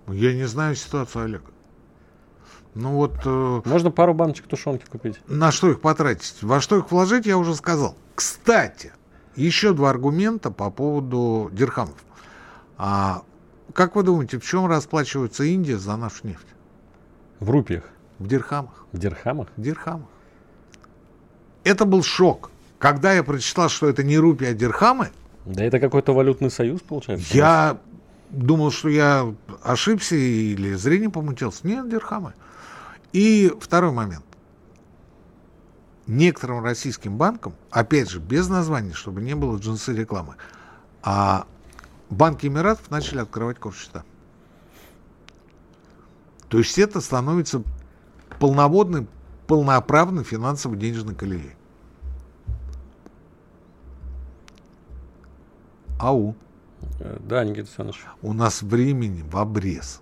[0.09, 1.43] Я не знаю ситуацию, Олег.
[2.75, 3.17] Ну вот...
[3.27, 5.21] Э, Можно пару баночек тушенки купить.
[5.27, 6.37] На что их потратить?
[6.41, 7.99] Во что их вложить, я уже сказал.
[8.15, 8.93] Кстати,
[9.37, 11.97] еще два аргумента по поводу дирхамов.
[12.79, 13.23] А,
[13.73, 16.47] как вы думаете, в чем расплачивается Индия за нашу нефть?
[17.41, 17.85] В рупиях.
[18.19, 18.87] В дирхамах.
[18.93, 19.49] В дирхамах?
[19.57, 20.09] В дирхамах.
[21.65, 22.51] Это был шок.
[22.79, 25.11] Когда я прочитал, что это не рупии, а дирхамы,
[25.47, 27.27] да это какой-то валютный союз, получается?
[27.37, 27.79] Я
[28.31, 29.33] думал, что я
[29.63, 31.67] ошибся или зрение помутился.
[31.67, 32.35] Нет, дирхамы.
[33.13, 34.25] И второй момент.
[36.07, 40.37] Некоторым российским банкам, опять же, без названия, чтобы не было джинсы рекламы,
[41.03, 41.47] а
[42.11, 44.05] банки Эмиратов начали открывать корсчета.
[46.49, 47.63] То есть это становится
[48.39, 49.09] полноводной,
[49.49, 51.57] полноправной финансово-денежной колеей.
[55.99, 56.37] Ау.
[57.01, 58.05] Э, да, Никита Александрович.
[58.23, 60.01] У нас времени в обрез.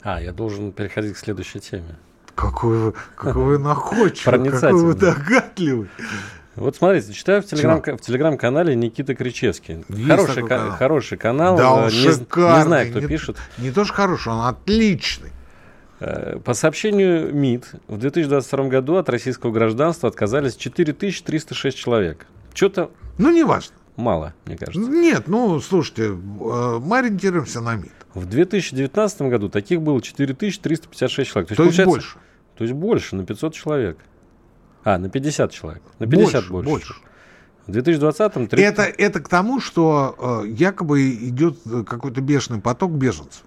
[0.00, 1.98] А, я должен переходить к следующей теме.
[2.38, 5.88] Какой вы, какой вы находчивый, какой вы догадливый.
[6.54, 9.84] Вот смотрите, читаю в, телеграм, в телеграм-канале Никита Кричевский.
[10.06, 10.76] хороший, канал.
[10.76, 11.56] хороший канал.
[11.56, 12.58] Да, он не, шикарный.
[12.58, 13.36] Не знаю, кто не, пишет.
[13.58, 15.32] Не то, что хороший, он отличный.
[15.98, 22.26] Э, по сообщению МИД, в 2022 году от российского гражданства отказались 4306 человек.
[22.54, 22.92] Что-то...
[23.18, 23.74] Ну, не важно.
[23.96, 24.88] Мало, мне кажется.
[24.88, 27.92] Нет, ну, слушайте, э, мы ориентируемся на МИД.
[28.14, 31.48] В 2019 году таких было 4356 человек.
[31.48, 32.18] То, то есть, есть больше?
[32.58, 33.98] То есть больше, на 500 человек.
[34.84, 35.82] А, на 50 человек.
[35.98, 36.50] На 50 больше.
[36.50, 36.68] больше.
[36.68, 36.94] больше.
[37.66, 38.48] В 2020-м...
[38.48, 38.58] 30...
[38.58, 43.42] Это, это к тому, что э, якобы идет какой-то бешеный поток беженцев,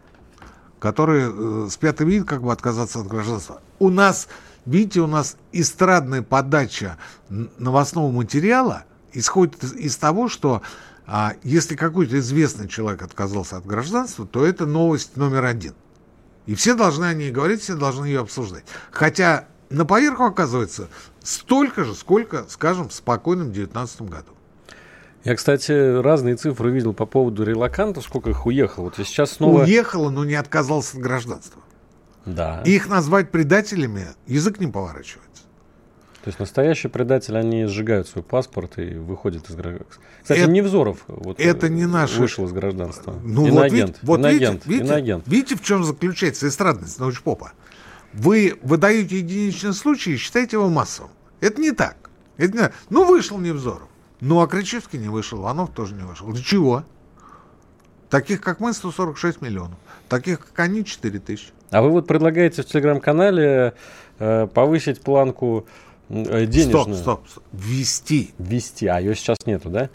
[0.79, 3.61] которые э, спят и видят, как бы отказаться от гражданства.
[3.79, 4.27] У нас,
[4.65, 6.97] видите, у нас эстрадная подача
[7.29, 10.61] новостного материала– исходит из, из того, что
[11.05, 15.73] а, если какой-то известный человек отказался от гражданства, то это новость номер один.
[16.45, 18.63] И все должны о ней говорить, все должны ее обсуждать.
[18.91, 20.87] Хотя на поверху оказывается
[21.23, 24.31] столько же, сколько, скажем, в спокойном 2019 году.
[25.23, 28.85] Я, кстати, разные цифры видел по поводу релакантов, сколько их уехало.
[28.85, 29.63] Вот сейчас снова...
[29.63, 31.61] Уехало, но не отказался от гражданства.
[32.25, 32.63] Да.
[32.65, 35.30] И их назвать предателями язык не поворачивает.
[36.23, 40.03] То есть настоящие предатели, они сжигают свой паспорт и выходят из гражданства.
[40.21, 42.15] Кстати, это, Невзоров вот, это не наш...
[42.15, 43.15] вышел из гражданства.
[43.23, 43.97] Ну, иноагент.
[44.03, 44.65] Вот, вот иноагент.
[44.67, 45.23] Видите, иноагент.
[45.25, 47.53] Видите, видите, в чем заключается эстрадность научпопа?
[48.13, 51.09] Вы выдаете единичный случай и считаете его массовым.
[51.39, 51.97] Это не так.
[52.37, 52.71] Это не...
[52.91, 53.87] Ну, вышел Невзоров.
[54.19, 56.27] Ну, а Кричевский не вышел, Иванов тоже не вышел.
[56.27, 56.83] Для чего?
[58.11, 59.77] Таких, как мы, 146 миллионов.
[60.07, 61.47] Таких, как они, 4 тысячи.
[61.71, 63.73] А вы вот предлагаете в телеграм-канале
[64.19, 66.97] э, повысить планку Э, денежную.
[66.97, 67.43] Стоп, стоп.
[67.51, 68.33] Ввести.
[68.37, 68.87] Ввести.
[68.87, 69.89] А ее сейчас нету, да?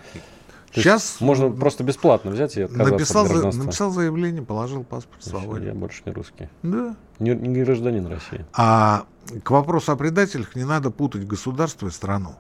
[0.73, 3.63] То сейчас можно просто бесплатно взять и отказаться написал, от гражданства.
[3.65, 5.69] написал заявление, положил паспорт свободен.
[5.69, 6.49] Я больше не русский.
[6.63, 6.97] Да.
[7.19, 8.45] Не, не гражданин России.
[8.53, 9.07] А
[9.43, 12.35] к вопросу о предателях не надо путать государство и страну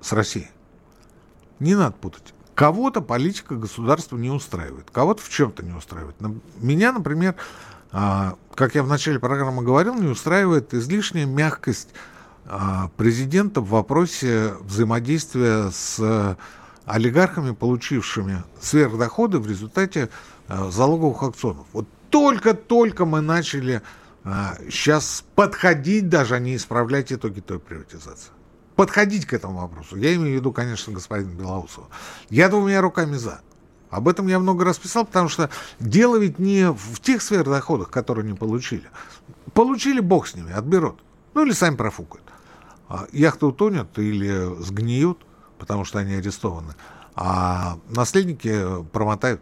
[0.00, 0.48] с Россией.
[1.60, 2.34] Не надо путать.
[2.54, 6.16] Кого-то политика государства не устраивает, кого-то в чем-то не устраивает.
[6.58, 7.36] Меня, например,
[7.90, 11.90] как я в начале программы говорил, не устраивает излишняя мягкость
[12.46, 16.36] а, президента в вопросе взаимодействия с
[16.84, 20.08] олигархами, получившими сверхдоходы в результате
[20.48, 21.66] а, залоговых аукционов.
[21.72, 23.82] Вот только-только мы начали
[24.68, 28.30] сейчас подходить даже, а не исправлять итоги той приватизации.
[28.74, 29.96] Подходить к этому вопросу.
[29.96, 31.86] Я имею в виду, конечно, господина Белоусова.
[32.28, 33.40] Я двумя руками за.
[33.96, 35.48] Об этом я много раз писал, потому что
[35.80, 38.84] дело ведь не в тех сверхдоходах, которые не получили.
[39.54, 41.00] Получили, бог с ними, отберут.
[41.32, 42.26] Ну или сами профукают.
[42.90, 45.18] А яхты утонут или сгниют,
[45.58, 46.74] потому что они арестованы.
[47.14, 49.40] А наследники промотают.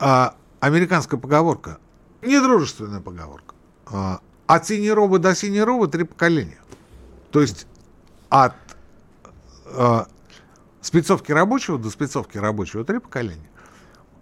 [0.00, 1.78] А американская поговорка,
[2.22, 3.54] недружественная поговорка.
[3.86, 4.18] А,
[4.48, 6.58] от синероба до синероба три поколения.
[7.30, 7.68] То есть
[8.30, 8.54] от
[9.66, 10.08] а,
[10.80, 13.48] спецовки рабочего до спецовки рабочего три поколения.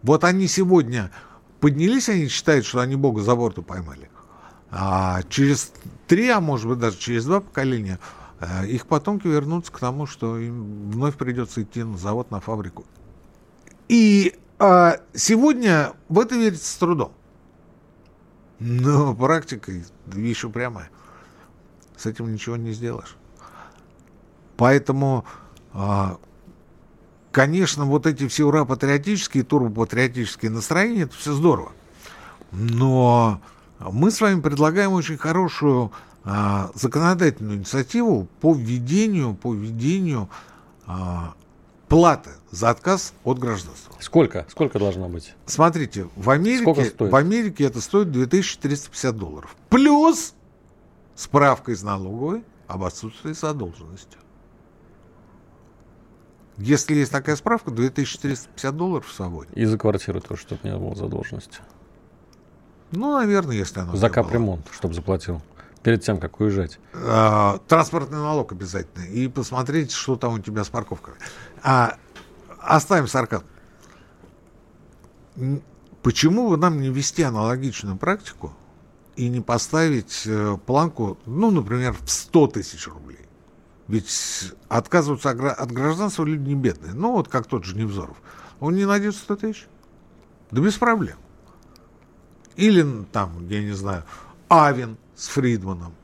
[0.04, 1.10] Вот они сегодня
[1.60, 4.10] поднялись, они считают, что они Бога за борту поймали.
[4.70, 5.72] А через
[6.06, 7.98] три, а может быть даже через два поколения,
[8.38, 12.84] э, их потомки вернутся к тому, что им вновь придется идти на завод, на фабрику.
[13.88, 17.12] И а, сегодня в это верится с трудом.
[18.60, 19.72] Но практика
[20.06, 20.90] вещь упрямая.
[21.96, 23.16] С этим ничего не сделаешь.
[24.56, 25.24] Поэтому,
[25.72, 26.18] а,
[27.34, 31.72] конечно, вот эти все ура-патриотические, турбопатриотические настроения, это все здорово.
[32.52, 33.40] Но
[33.80, 35.90] мы с вами предлагаем очень хорошую
[36.22, 40.30] а, законодательную инициативу по введению, по введению
[40.86, 41.34] а,
[41.88, 43.92] платы за отказ от гражданства.
[43.98, 44.46] Сколько?
[44.48, 45.34] Сколько должно быть?
[45.44, 49.56] Смотрите, в Америке, в Америке это стоит 2350 долларов.
[49.70, 50.34] Плюс
[51.16, 54.18] справка из налоговой об отсутствии задолженности.
[56.58, 59.50] Если есть такая справка, 2450 долларов в свободе.
[59.54, 61.58] И за квартиру тоже, чтобы не было задолженности.
[62.92, 63.96] Ну, наверное, если оно...
[63.96, 65.42] За капремонт, чтобы заплатил.
[65.82, 66.78] Перед тем, как уезжать.
[66.94, 69.04] А, транспортный налог обязательно.
[69.04, 71.14] И посмотреть, что там у тебя с парковкой.
[71.62, 71.96] А,
[72.60, 73.44] оставим сарказм.
[76.02, 78.52] Почему бы нам не вести аналогичную практику
[79.16, 83.20] и не поставить э, планку, ну, например, в 100 тысяч рублей?
[83.88, 86.94] Ведь отказываются от гражданства люди не бедные.
[86.94, 88.16] Ну, вот как тот же Невзоров.
[88.60, 89.66] Он не найдет 100 тысяч?
[90.50, 91.18] Да без проблем.
[92.56, 94.04] Или там, я не знаю,
[94.48, 95.94] Авен с Фридманом.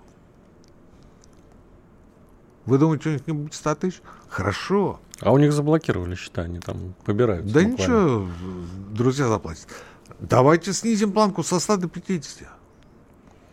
[2.66, 4.03] Вы думаете, у них не будет 100 тысяч?
[4.28, 5.01] Хорошо.
[5.20, 7.53] А у них заблокировали счета, они там побираются.
[7.53, 7.83] Да буквально.
[7.83, 8.28] ничего,
[8.91, 9.66] друзья заплатят.
[10.18, 12.49] Давайте снизим планку со 100 до 50.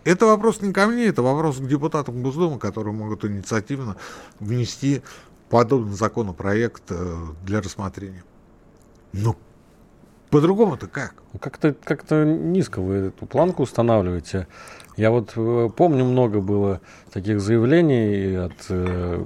[0.08, 3.98] Это вопрос не ко мне, это вопрос к депутатам Госдумы, которые могут инициативно
[4.40, 5.02] внести
[5.50, 8.24] подобный законопроект э, для рассмотрения.
[9.12, 9.36] Ну,
[10.30, 11.16] по-другому-то как?
[11.34, 14.48] Ну, как-то как низко вы эту планку устанавливаете.
[14.96, 16.80] Я вот э, помню, много было
[17.12, 19.22] таких заявлений от э,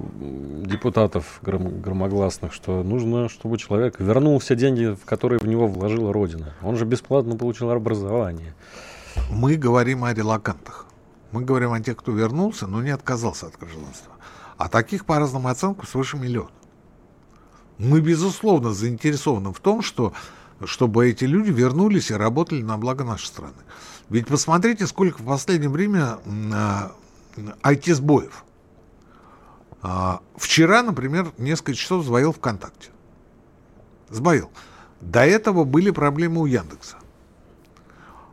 [0.66, 6.54] депутатов гром, громогласных, что нужно, чтобы человек вернул все деньги, которые в него вложила Родина.
[6.60, 8.52] Он же бесплатно получил образование.
[9.30, 10.86] Мы говорим о релакантах.
[11.32, 14.12] Мы говорим о тех, кто вернулся, но не отказался от гражданства.
[14.58, 16.50] А таких, по разным оценкам, свыше миллиона.
[17.78, 20.12] Мы, безусловно, заинтересованы в том, что,
[20.64, 23.54] чтобы эти люди вернулись и работали на благо нашей страны.
[24.08, 26.18] Ведь посмотрите, сколько в последнее время
[27.62, 28.44] IT-сбоев.
[29.80, 32.90] А, вчера, например, несколько часов сбоил ВКонтакте.
[34.10, 34.50] Сбоил.
[35.00, 36.98] До этого были проблемы у Яндекса.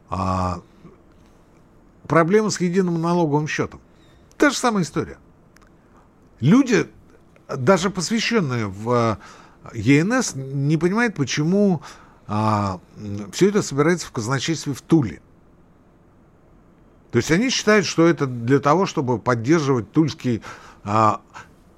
[0.10, 0.62] А,
[2.10, 3.80] проблемы с единым налоговым счетом.
[4.36, 5.20] Та же самая история.
[6.42, 6.90] Люди,
[7.48, 9.20] даже посвященные в
[9.74, 11.84] ЕНС, не понимают, почему
[12.28, 12.80] а,
[13.32, 15.22] все это собирается в казначействе в Туле.
[17.12, 20.42] То есть они считают, что это для того, чтобы поддерживать Тульский
[20.84, 21.22] а,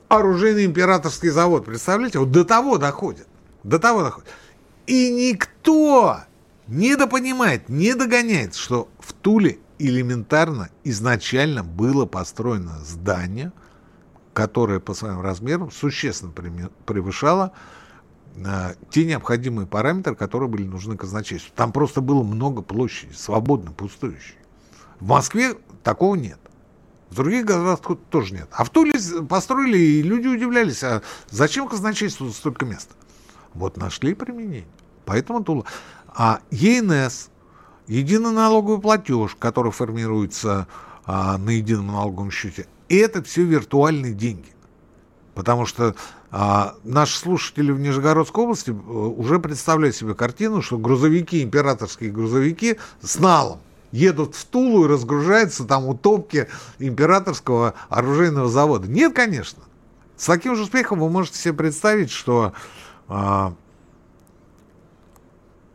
[0.08, 1.66] оружейный императорский завод.
[1.66, 3.28] Представляете, вот до того доходит.
[3.64, 4.30] До того доходит.
[4.88, 6.20] И никто
[6.68, 13.52] не допонимает, не догоняет, что в Туле элементарно изначально было построено здание,
[14.34, 17.52] которое по своим размерам существенно превышало
[18.36, 21.52] э, те необходимые параметры, которые были нужны казначейству.
[21.56, 24.38] Там просто было много площади, свободно пустующей.
[25.00, 26.40] В Москве такого нет.
[27.10, 28.48] В других городах тоже нет.
[28.52, 28.94] А в Туле
[29.28, 32.94] построили, и люди удивлялись, а зачем казначейству столько места?
[33.54, 34.68] Вот нашли применение.
[35.06, 35.66] Поэтому Тула.
[36.08, 37.30] А ЕНС,
[37.88, 40.68] единый налоговый платеж, который формируется
[41.06, 44.50] а, на едином налоговом счете, это все виртуальные деньги.
[45.34, 45.96] Потому что
[46.30, 52.78] а, наши слушатели в Нижегородской области э, уже представляют себе картину, что грузовики, императорские грузовики
[53.02, 53.60] с налом
[53.92, 56.48] едут в Тулу и разгружаются там у топки
[56.80, 58.88] императорского оружейного завода.
[58.88, 59.64] Нет, конечно.
[60.16, 62.54] С таким же успехом вы можете себе представить, что
[63.08, 63.54] а,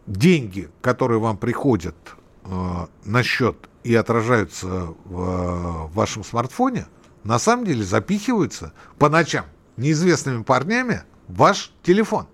[0.07, 1.96] деньги, которые вам приходят
[2.44, 6.86] а, на счет и отражаются в, в вашем смартфоне,
[7.24, 9.46] на самом деле запихиваются по ночам
[9.76, 12.26] неизвестными парнями в ваш телефон.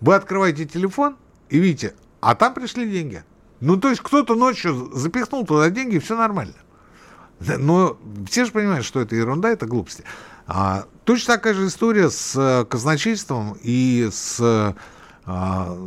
[0.00, 1.16] Вы открываете телефон
[1.48, 3.24] и видите, а там пришли деньги–
[3.64, 6.54] ну, то есть кто-то ночью запихнул туда деньги, и все нормально.
[7.40, 10.04] Но все же понимают, что это ерунда, это глупости.
[10.46, 14.38] А, точно такая же история с э, казначейством и с
[15.24, 15.78] а,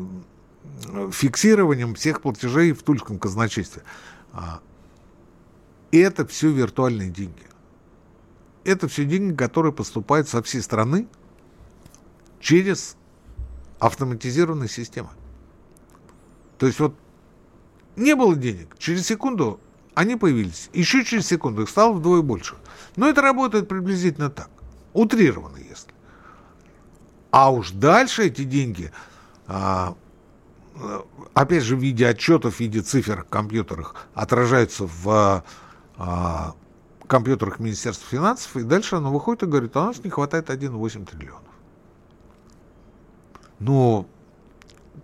[1.12, 3.84] фиксированием всех платежей в тульском казначействе.
[4.32, 4.62] А,
[5.92, 7.44] это все виртуальные деньги.
[8.64, 11.08] Это все деньги, которые поступают со всей страны
[12.40, 12.98] через
[13.80, 15.10] автоматизированные системы.
[16.58, 16.96] То есть вот
[17.96, 19.60] не было денег, через секунду
[19.96, 20.70] они появились.
[20.74, 22.56] Еще через секунду их стало вдвое больше.
[22.96, 24.50] Но это работает приблизительно так.
[24.94, 25.92] Утрированно, если.
[27.32, 28.92] А уж дальше эти деньги,
[29.48, 29.96] а,
[31.34, 35.44] опять же, в виде отчетов, в виде цифр в компьютерах, отражаются в
[35.98, 36.56] а,
[37.08, 41.06] компьютерах Министерства финансов, и дальше оно выходит и говорит, а у нас не хватает 1,8
[41.06, 41.44] триллионов.
[43.60, 44.08] Ну,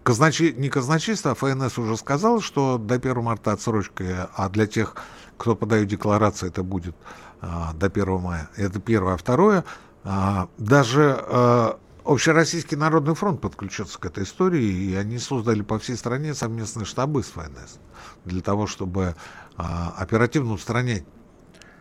[0.03, 4.95] казначей, не казначейство, а ФНС уже сказал, что до 1 марта отсрочка, а для тех,
[5.37, 6.95] кто подает декларации, это будет
[7.41, 8.49] а, до 1 мая.
[8.55, 9.15] Это первое.
[9.15, 9.65] А второе,
[10.03, 15.95] а, даже а, Общероссийский народный фронт подключился к этой истории, и они создали по всей
[15.95, 17.79] стране совместные штабы с ФНС
[18.25, 19.15] для того, чтобы
[19.55, 21.05] а, оперативно устранять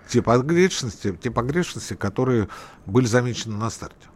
[0.09, 2.49] те погрешности, те погрешности, которые
[2.87, 4.09] были замечены на старте.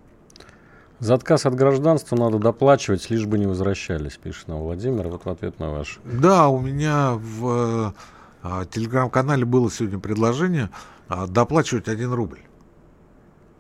[1.01, 5.09] За отказ от гражданства надо доплачивать, лишь бы не возвращались, пишет нам Владимир.
[5.09, 5.99] Вот в ответ на ваш.
[6.05, 7.95] Да, у меня в
[8.43, 10.71] а, телеграм-канале было сегодня предложение
[11.09, 12.46] а, доплачивать 1 рубль.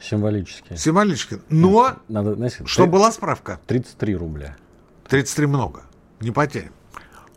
[0.00, 0.76] Символически.
[0.76, 1.40] Символически.
[1.48, 3.60] Но, надо, знаете, что 30, была справка?
[3.66, 4.56] 33 рубля.
[5.08, 5.82] 33 много.
[6.20, 6.72] Не потеряем.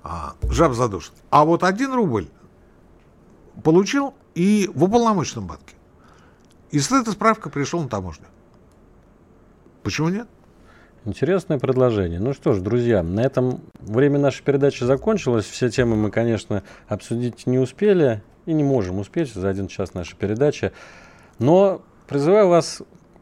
[0.04, 1.14] А, жаб задушит.
[1.30, 2.28] А вот 1 рубль
[3.64, 5.76] получил и в уполномоченном банке.
[6.72, 8.26] И с этой справкой пришел на таможню.
[9.84, 10.28] Почему нет?
[11.06, 12.20] Интересное предложение.
[12.20, 15.46] Ну что ж, друзья, на этом время нашей передачи закончилось.
[15.46, 20.16] Все темы мы, конечно, обсудить не успели и не можем успеть за один час нашей
[20.16, 20.72] передачи.
[21.40, 22.82] Но призываю вас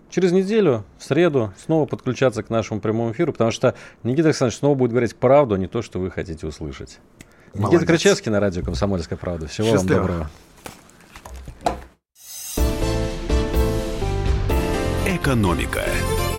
[0.10, 4.76] через неделю, в среду, снова подключаться к нашему прямому эфиру, потому что Никита Александрович снова
[4.76, 7.00] будет говорить правду, а не то, что вы хотите услышать.
[7.54, 7.82] Молодец.
[7.82, 9.48] Никита Кричевский на радио «Комсомольская правда».
[9.48, 10.00] Всего Счастливо.
[10.00, 10.30] вам доброго.
[15.06, 15.84] Экономика.